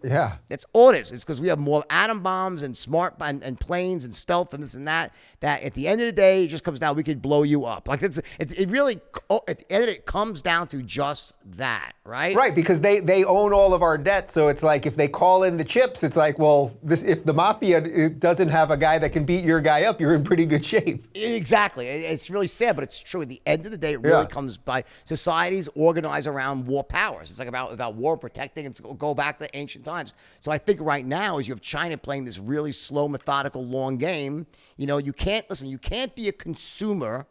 [0.02, 0.36] Yeah.
[0.48, 1.11] That's all it is.
[1.11, 4.62] It's because we have more atom bombs and smart and, and, planes and stealth and
[4.62, 5.14] this and that.
[5.40, 6.96] That at the end of the day, it just comes down.
[6.96, 7.88] We could blow you up.
[7.88, 10.82] Like it's it, it really oh, at the end of it, it comes down to
[10.82, 12.34] just that, right?
[12.36, 14.30] Right, because they they own all of our debt.
[14.30, 17.34] So it's like if they call in the chips, it's like, well, this if the
[17.34, 20.64] mafia doesn't have a guy that can beat your guy up, you're in pretty good
[20.64, 21.07] shape.
[21.14, 21.88] Exactly.
[21.88, 23.22] It's really sad, but it's true.
[23.22, 24.26] At the end of the day, it really yeah.
[24.26, 27.30] comes by societies organized around war powers.
[27.30, 30.14] It's like about about war protection protecting and go back to ancient times.
[30.40, 33.97] So I think right now, as you have China playing this really slow, methodical, long
[33.97, 35.68] game, you know, you can't listen.
[35.68, 37.26] You can't be a consumer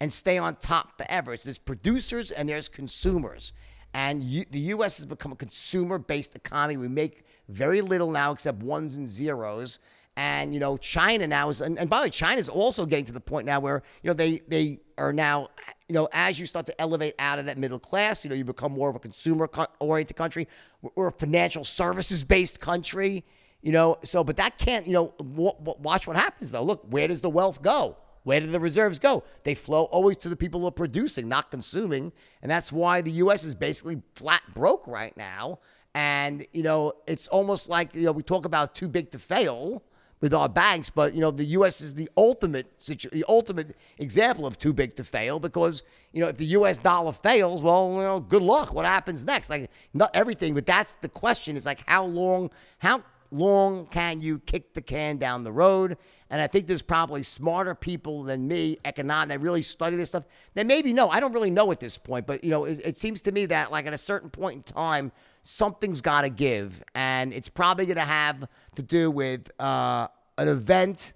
[0.00, 1.36] and stay on top forever.
[1.36, 3.52] So there's producers and there's consumers.
[3.94, 4.96] And you, the U.S.
[4.96, 6.76] has become a consumer-based economy.
[6.76, 9.78] We make very little now, except ones and zeros.
[10.16, 13.04] And you know, China now is, and, and by the way, China is also getting
[13.06, 15.48] to the point now where you know they they are now,
[15.88, 18.44] you know, as you start to elevate out of that middle class, you know, you
[18.44, 20.46] become more of a consumer-oriented country.
[20.94, 23.24] We're a financial services-based country,
[23.60, 23.98] you know.
[24.04, 26.62] So, but that can't, you know, w- w- watch what happens though.
[26.62, 27.96] Look, where does the wealth go?
[28.22, 29.24] Where do the reserves go?
[29.42, 32.12] They flow always to the people who are producing, not consuming.
[32.40, 33.44] And that's why the U.S.
[33.44, 35.58] is basically flat broke right now.
[35.94, 39.82] And, you know, it's almost like, you know, we talk about too big to fail
[40.20, 40.90] with our banks.
[40.90, 41.80] But you know, the U.S.
[41.80, 46.28] is the ultimate situ- the ultimate example of too big to fail because you know
[46.28, 46.78] if the U.S.
[46.78, 48.72] dollar fails, well, you know, good luck.
[48.72, 49.50] What happens next?
[49.50, 51.56] Like not everything, but that's the question.
[51.56, 52.50] Is like how long?
[52.78, 53.02] How
[53.34, 55.98] long can you kick the can down the road?
[56.30, 60.24] And I think there's probably smarter people than me, economic, that really study this stuff.
[60.54, 62.98] That maybe no, I don't really know at this point, but you know, it, it
[62.98, 65.12] seems to me that like at a certain point in time,
[65.42, 70.08] something's got to give, and it's probably going to have to do with uh,
[70.38, 71.12] an event,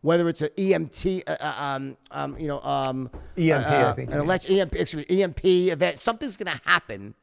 [0.00, 4.12] whether it's an EMT, uh, uh, um, um, you know, um, EMP, uh, I think,
[4.12, 5.98] an election, EMP, excuse me, EMP event.
[5.98, 7.14] Something's going to happen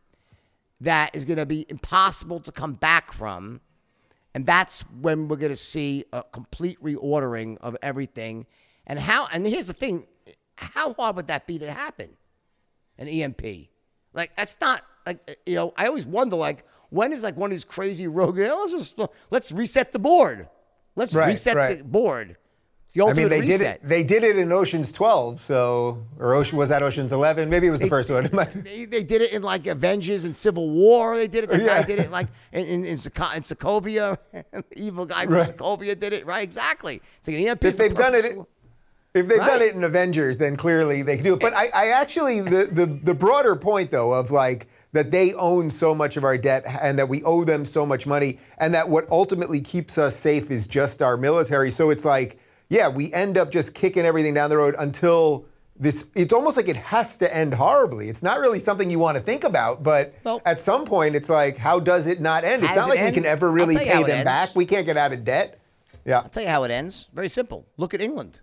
[0.82, 3.62] that is going to be impossible to come back from,
[4.36, 8.46] and that's when we're going to see a complete reordering of everything.
[8.86, 9.28] And how?
[9.32, 10.06] And here's the thing:
[10.58, 12.10] how hard would that be to happen?
[12.98, 13.42] An EMP,
[14.14, 17.54] like that's not like you know, I always wonder like when is like one of
[17.54, 18.38] these crazy rogue.
[18.38, 19.00] Let's just
[19.32, 20.50] let's reset the board.
[20.98, 21.78] Let's right, reset right.
[21.78, 22.36] the board.
[22.96, 23.60] The ultimate I mean, they reset.
[23.60, 23.90] did it.
[23.90, 25.42] They did it in Ocean's 12.
[25.42, 27.50] So, or Ocean was that Ocean's 11?
[27.50, 28.24] Maybe it was the first one.
[28.56, 31.18] they, they, did it in like Avengers and Civil War.
[31.18, 31.50] They did it.
[31.50, 31.82] The yeah.
[31.82, 34.18] guy did it like in in, in, in Sokovia.
[34.32, 35.48] the evil guy from right.
[35.50, 36.26] Sokovia did it.
[36.26, 36.42] Right?
[36.44, 37.02] Exactly.
[37.18, 37.66] It's like an EMP.
[37.66, 38.26] If they've done it.
[39.14, 39.48] If they've right.
[39.48, 41.40] done it in Avengers, then clearly they can do it.
[41.40, 45.70] But I, I actually, the, the, the broader point though of like that they own
[45.70, 48.90] so much of our debt and that we owe them so much money and that
[48.90, 51.72] what ultimately keeps us safe is just our military.
[51.72, 52.40] So it's like,
[52.70, 55.46] yeah, we end up just kicking everything down the road until
[55.78, 58.10] this it's almost like it has to end horribly.
[58.10, 61.30] It's not really something you want to think about, but well, at some point it's
[61.30, 62.64] like, how does it not end?
[62.64, 63.14] It's not like end?
[63.16, 64.56] we can ever really pay them back.
[64.56, 65.60] We can't get out of debt.
[66.06, 66.20] Yeah.
[66.20, 67.10] I'll tell you how it ends.
[67.14, 67.66] Very simple.
[67.78, 68.42] Look at England.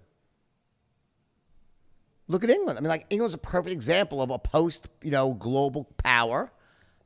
[2.29, 2.79] Look at England.
[2.79, 6.53] I mean, like England's a perfect example of a post, you know, global power.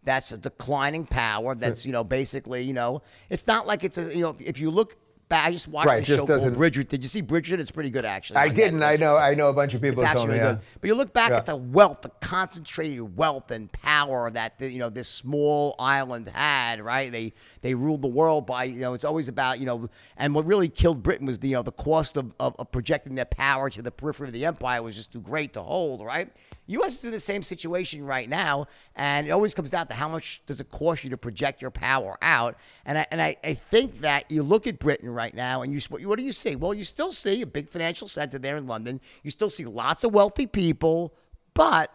[0.03, 1.55] That's a declining power.
[1.55, 4.71] That's you know basically you know it's not like it's a you know if you
[4.71, 4.97] look
[5.31, 6.89] I just watched right, the show called Bridgerton.
[6.89, 7.59] Did you see Bridgerton?
[7.59, 8.37] It's pretty good, actually.
[8.37, 8.81] I didn't.
[8.81, 8.93] Netflix.
[8.93, 9.17] I know.
[9.17, 10.37] I know a bunch of people it's told me.
[10.37, 10.59] Yeah.
[10.81, 11.39] But you look back yeah.
[11.39, 16.29] at the wealth, the concentrated wealth and power that the, you know this small island
[16.29, 16.81] had.
[16.81, 17.11] Right?
[17.11, 18.95] They they ruled the world by you know.
[18.95, 19.91] It's always about you know.
[20.17, 23.17] And what really killed Britain was the you know the cost of, of, of projecting
[23.17, 26.05] their power to the periphery of the empire was just too great to hold.
[26.05, 26.31] Right?
[26.69, 26.99] U.S.
[26.99, 30.43] is in the same situation right now, and it always comes down to how much
[30.47, 32.57] does it cost you to project your power out.
[32.85, 35.81] And I and I, I think that you look at Britain right now, and you
[35.89, 36.55] what do you see?
[36.55, 39.01] Well, you still see a big financial center there in London.
[39.23, 41.15] You still see lots of wealthy people,
[41.55, 41.93] but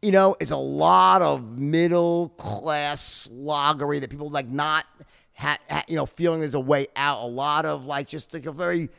[0.00, 4.84] you know, it's a lot of middle class sloggery that people like not,
[5.34, 7.22] ha, ha, you know, feeling there's a way out.
[7.22, 8.90] A lot of like just like a very,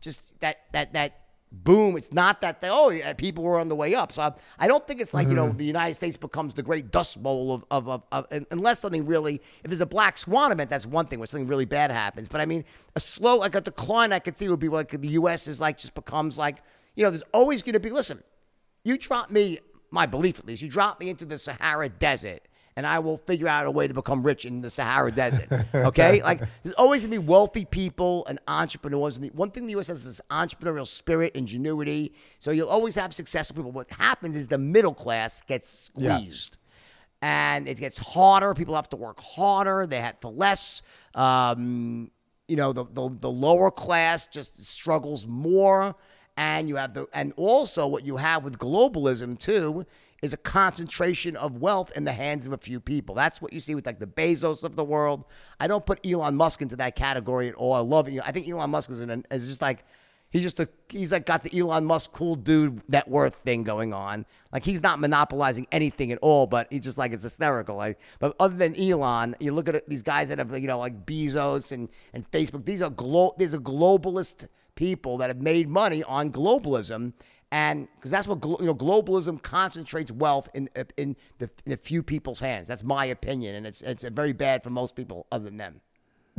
[0.00, 1.96] just that that that boom.
[1.96, 4.12] It's not that they, oh, yeah, people were on the way up.
[4.12, 5.30] So I, I don't think it's like, mm-hmm.
[5.30, 5.58] you know, mm-hmm.
[5.58, 9.36] the United States becomes the great dust bowl of, of, of, of, unless something really,
[9.36, 12.28] if there's a black swan event, that's one thing where something really bad happens.
[12.28, 12.64] But I mean,
[12.96, 15.48] a slow, like a decline I could see would be like the U.S.
[15.48, 16.58] is like, just becomes like,
[16.96, 18.22] you know, there's always going to be, listen,
[18.84, 19.58] you drop me,
[19.90, 22.42] my belief at least, you drop me into the Sahara Desert
[22.78, 25.48] and I will figure out a way to become rich in the Sahara Desert.
[25.74, 26.22] Okay?
[26.30, 29.16] like, there's always going to be wealthy people and entrepreneurs.
[29.16, 29.88] And the, one thing the U.S.
[29.88, 32.14] has is entrepreneurial spirit, ingenuity.
[32.38, 33.72] So you'll always have successful people.
[33.72, 36.58] What happens is the middle class gets squeezed.
[37.20, 37.56] Yeah.
[37.56, 38.54] And it gets harder.
[38.54, 39.84] People have to work harder.
[39.84, 40.82] They have for less.
[41.16, 42.12] Um,
[42.46, 45.96] you know the, the the lower class just struggles more,
[46.36, 49.84] and you have the and also what you have with globalism too
[50.22, 53.14] is a concentration of wealth in the hands of a few people.
[53.14, 55.24] That's what you see with like the Bezos of the world.
[55.60, 57.74] I don't put Elon Musk into that category at all.
[57.74, 58.20] I love it.
[58.24, 59.84] I think Elon Musk is an, is just like
[60.30, 63.94] He's just a he's like got the Elon Musk cool dude net worth thing going
[63.94, 64.26] on.
[64.52, 67.76] Like he's not monopolizing anything at all, but he's just like it's hysterical.
[67.76, 71.06] Like, but other than Elon, you look at these guys that have you know like
[71.06, 72.66] Bezos and and Facebook.
[72.66, 77.14] These are glo- these are globalist people that have made money on globalism,
[77.50, 81.76] and because that's what you know globalism concentrates wealth in uh, in the, in a
[81.76, 82.68] few people's hands.
[82.68, 85.80] That's my opinion, and it's it's very bad for most people other than them.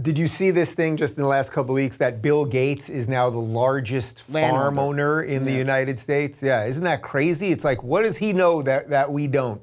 [0.01, 2.89] Did you see this thing just in the last couple of weeks that Bill Gates
[2.89, 5.51] is now the largest Land farm owner in yeah.
[5.51, 6.41] the United States?
[6.41, 7.51] Yeah, isn't that crazy?
[7.51, 9.61] It's like, what does he know that, that we don't?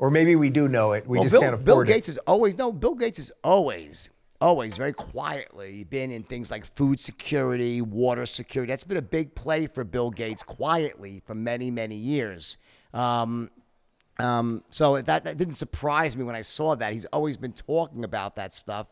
[0.00, 1.06] Or maybe we do know it.
[1.06, 1.90] We well, just Bill, can't afford it.
[1.90, 2.72] Bill Gates is always no.
[2.72, 4.10] Bill Gates is always,
[4.40, 8.70] always very quietly been in things like food security, water security.
[8.70, 12.58] That's been a big play for Bill Gates quietly for many, many years.
[12.94, 13.50] Um,
[14.20, 16.92] um, so that, that didn't surprise me when I saw that.
[16.92, 18.88] He's always been talking about that stuff.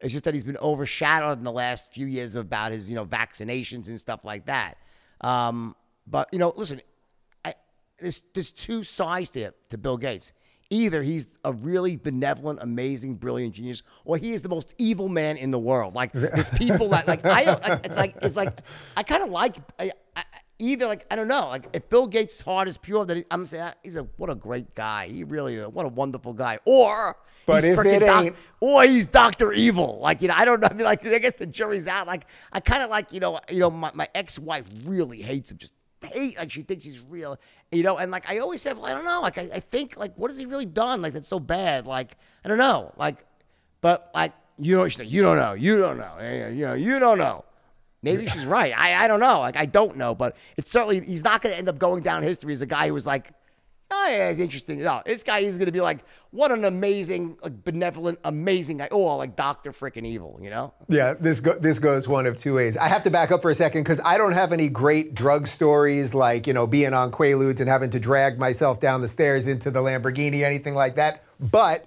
[0.00, 3.04] It's just that he's been overshadowed in the last few years about his, you know,
[3.04, 4.78] vaccinations and stuff like that.
[5.20, 5.76] Um,
[6.06, 6.80] but you know, listen,
[7.44, 7.54] I,
[7.98, 10.32] there's there's two sides to it, to Bill Gates.
[10.70, 15.36] Either he's a really benevolent, amazing, brilliant genius, or he is the most evil man
[15.36, 15.94] in the world.
[15.94, 18.60] Like there's people that like I, it's like it's like
[18.96, 20.22] I kind of like I, I,
[20.60, 23.64] either like I don't know, like if Bill Gates' heart is pure, that I'm saying
[23.66, 25.08] ah, he's a what a great guy.
[25.08, 26.58] He really what a wonderful guy.
[26.64, 27.16] Or
[27.46, 29.98] but if it ain't, or he's Doctor Evil.
[30.00, 30.68] Like you know, I don't know.
[30.70, 32.06] I mean, like I guess the jury's out.
[32.06, 35.50] Like I kind of like you know, you know, my, my ex wife really hates
[35.50, 35.58] him.
[35.58, 35.72] Just
[36.08, 37.38] hate like she thinks he's real.
[37.72, 39.20] You know, and like I always said, well, I don't know.
[39.20, 41.02] Like I, I think like what has he really done?
[41.02, 41.86] Like that's so bad.
[41.86, 42.92] Like I don't know.
[42.96, 43.24] Like,
[43.80, 45.54] but like you know, she's like, you don't know.
[45.54, 46.48] You don't know.
[46.50, 47.44] You know, you don't know.
[48.02, 48.76] Maybe she's right.
[48.76, 49.40] I, I don't know.
[49.40, 52.22] Like I don't know, but it's certainly he's not going to end up going down
[52.22, 53.32] history as a guy who was like,
[53.90, 54.82] oh yeah, it's interesting.
[54.82, 58.88] No, this guy is going to be like, what an amazing, like benevolent, amazing guy.
[58.90, 60.72] Oh, like Doctor Freaking Evil, you know?
[60.88, 62.76] Yeah, this go, this goes one of two ways.
[62.76, 65.46] I have to back up for a second because I don't have any great drug
[65.46, 69.48] stories like you know being on Quaaludes and having to drag myself down the stairs
[69.48, 71.24] into the Lamborghini, anything like that.
[71.38, 71.86] But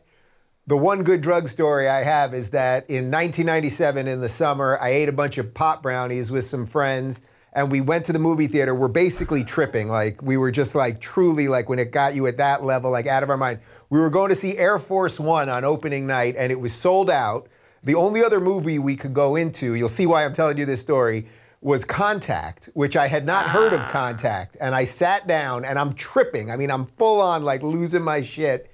[0.66, 4.90] the one good drug story I have is that in 1997 in the summer, I
[4.90, 7.22] ate a bunch of pot brownies with some friends
[7.54, 8.76] and we went to the movie theater.
[8.76, 9.88] We're basically tripping.
[9.88, 13.08] Like we were just like truly like when it got you at that level, like
[13.08, 13.60] out of our mind.
[13.90, 17.10] We were going to see Air Force One on opening night and it was sold
[17.10, 17.48] out.
[17.84, 20.82] The only other movie we could go into, you'll see why I'm telling you this
[20.82, 21.28] story,
[21.62, 23.90] was Contact, which I had not heard of ah.
[23.90, 24.58] Contact.
[24.60, 26.50] And I sat down and I'm tripping.
[26.50, 28.70] I mean, I'm full on like losing my shit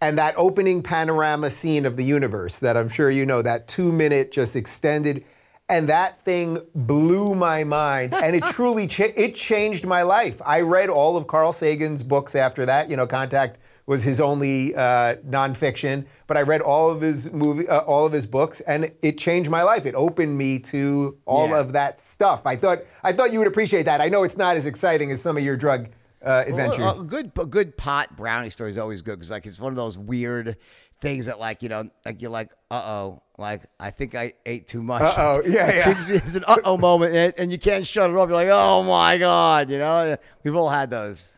[0.00, 3.92] and that opening panorama scene of the universe that I'm sure you know, that two
[3.92, 5.24] minute just extended,
[5.70, 10.40] and that thing blew my mind, and it truly cha- it changed my life.
[10.44, 12.90] I read all of Carl Sagan's books after that.
[12.90, 17.66] You know, Contact was his only uh, nonfiction, but I read all of his movie,
[17.68, 19.86] uh, all of his books, and it changed my life.
[19.86, 21.60] It opened me to all yeah.
[21.60, 22.42] of that stuff.
[22.44, 24.00] I thought I thought you would appreciate that.
[24.00, 25.88] I know it's not as exciting as some of your drug
[26.24, 26.80] uh, adventures.
[26.80, 29.72] Well, a good, a good pot brownie story is always good because like it's one
[29.72, 30.56] of those weird
[31.00, 34.68] things that like you know like you're like uh oh like I think I ate
[34.68, 35.02] too much.
[35.02, 35.94] Uh oh, yeah, yeah.
[36.08, 38.28] it's an uh oh moment and, and, you can't shut it off.
[38.28, 40.16] You're like oh my god, you know.
[40.44, 41.36] We've all had those.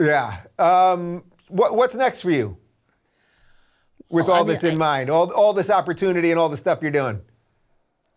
[0.00, 0.40] yeah.
[0.58, 2.56] Um, what, what's next for you?
[4.10, 6.48] With well, all I mean, this in I, mind, all all this opportunity and all
[6.48, 7.20] the stuff you're doing.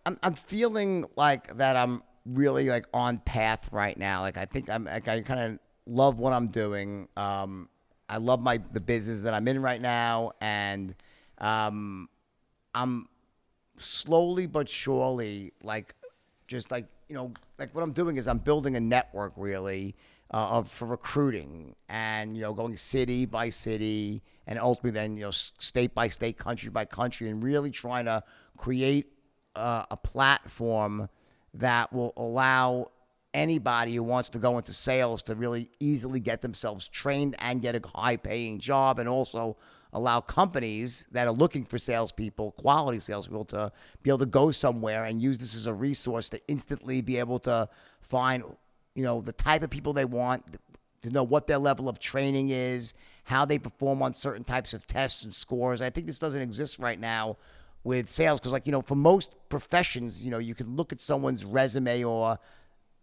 [0.06, 4.22] I'm I'm feeling like that I'm really like on path right now.
[4.22, 7.10] Like I think I'm like I kind of love what I'm doing.
[7.18, 7.70] Um,
[8.10, 10.96] I love my the business that I'm in right now, and
[11.38, 12.10] um,
[12.76, 13.08] I'm
[13.78, 15.96] slowly but surely like
[16.48, 19.96] just like you know like what I'm doing is I'm building a network really
[20.34, 25.24] uh, of for recruiting and you know going city by city and ultimately then you
[25.24, 28.24] know state by state, country by country, and really trying to
[28.58, 29.14] create
[29.56, 31.10] uh, a platform
[31.54, 32.90] that will allow
[33.34, 37.76] anybody who wants to go into sales to really easily get themselves trained and get
[37.76, 39.58] a high paying job and also
[39.94, 43.72] allow companies that are looking for salespeople, quality salespeople, to
[44.02, 47.40] be able to go somewhere and use this as a resource to instantly be able
[47.40, 47.70] to
[48.02, 48.44] find,
[48.96, 50.44] you know, the type of people they want,
[51.04, 52.94] to know what their level of training is,
[53.26, 55.82] how they perform on certain types of tests and scores.
[55.82, 57.38] I think this doesn't exist right now
[57.84, 61.02] with sales because like you know for most professions you know you can look at
[61.02, 62.40] someone's resume or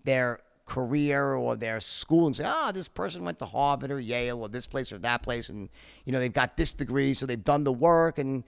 [0.05, 0.41] their
[0.75, 4.49] career or their school and say ah this person went to harvard or yale or
[4.49, 5.69] this place or that place and
[6.05, 8.45] you know they've got this degree so they've done the work and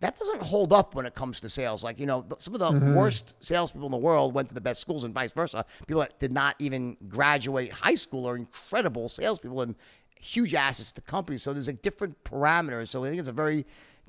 [0.00, 1.82] that doesn't hold up when it comes to sales.
[1.82, 2.94] Like, you know, some of the Mm-hmm.
[2.94, 5.64] worst salespeople in the world went to the best schools and vice versa.
[5.88, 9.74] People that did not even graduate high school are incredible salespeople and
[10.20, 11.42] huge assets to companies.
[11.42, 12.88] So there's like different parameters.
[12.88, 13.66] So I think it's a very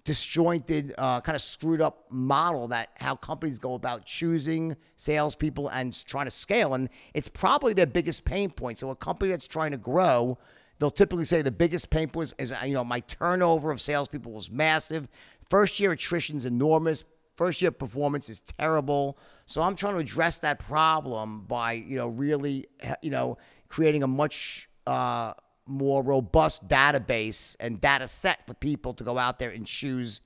[0.10, 6.04] disjointed, uh, kind of screwed up model that how companies go about choosing salespeople and
[6.08, 6.74] trying to scale.
[6.74, 8.80] And it's probably their biggest pain point.
[8.80, 10.40] So a company that's trying to grow,
[10.80, 14.32] they'll typically say the biggest pain point is, is you know, my turnover of salespeople
[14.32, 15.08] was massive.
[15.48, 17.04] First year attrition is enormous.
[17.36, 19.16] First year performance is terrible.
[19.46, 22.66] So I'm trying to address that problem by, you know, really,
[23.04, 23.38] you know,
[23.68, 25.34] creating a much uh,
[25.70, 30.22] more robust database and data set for people to go out there and choose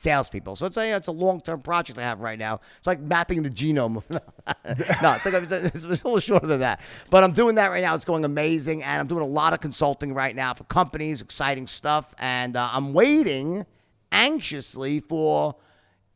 [0.00, 0.56] salespeople.
[0.56, 2.60] So it's a it's a long term project I have right now.
[2.78, 4.02] It's like mapping the genome.
[4.10, 4.20] no,
[4.64, 6.80] it's like it's, a, it's a little shorter than that.
[7.10, 7.94] But I'm doing that right now.
[7.94, 11.22] It's going amazing, and I'm doing a lot of consulting right now for companies.
[11.22, 13.66] Exciting stuff, and uh, I'm waiting
[14.10, 15.54] anxiously for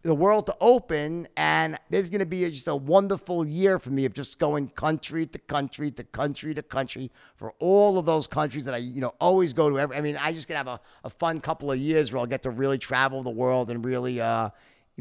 [0.04, 4.04] the world to open and there's going to be just a wonderful year for me
[4.04, 8.66] of just going country to country to country to country for all of those countries
[8.66, 10.78] that I you know always go to every, I mean I just gonna have a,
[11.04, 14.20] a fun couple of years where I'll get to really travel the world and really
[14.20, 14.50] uh,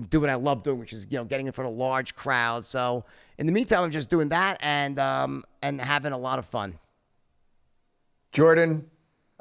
[0.09, 2.67] do what I love doing which is you know getting in front of large crowds.
[2.67, 3.03] So
[3.37, 6.75] in the meantime I'm just doing that and um, and having a lot of fun.
[8.31, 8.89] Jordan,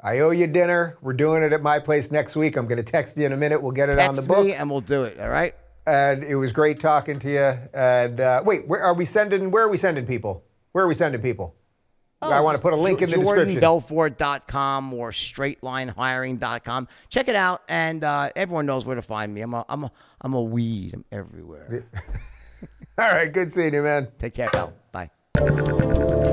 [0.03, 0.97] I owe you dinner.
[1.01, 2.57] We're doing it at my place next week.
[2.57, 3.63] I'm going to text you in a minute.
[3.63, 4.45] We'll get it on the Text books.
[4.45, 7.59] me and we'll do it all right and it was great talking to you.
[7.73, 9.51] And uh, wait, where are we sending?
[9.51, 10.43] Where are we sending people?
[10.71, 11.55] Where are we sending people?
[12.21, 13.59] I want to put a link in the description.
[13.59, 16.87] JordanBelfort.com or straightlinehiring.com.
[17.09, 19.41] Check it out, and uh, everyone knows where to find me.
[19.41, 19.91] I'm a, I'm a,
[20.21, 20.93] I'm a weed.
[20.93, 21.85] I'm everywhere.
[22.97, 24.07] All right, good seeing you, man.
[24.19, 24.73] Take care, pal.
[24.93, 26.29] Bye.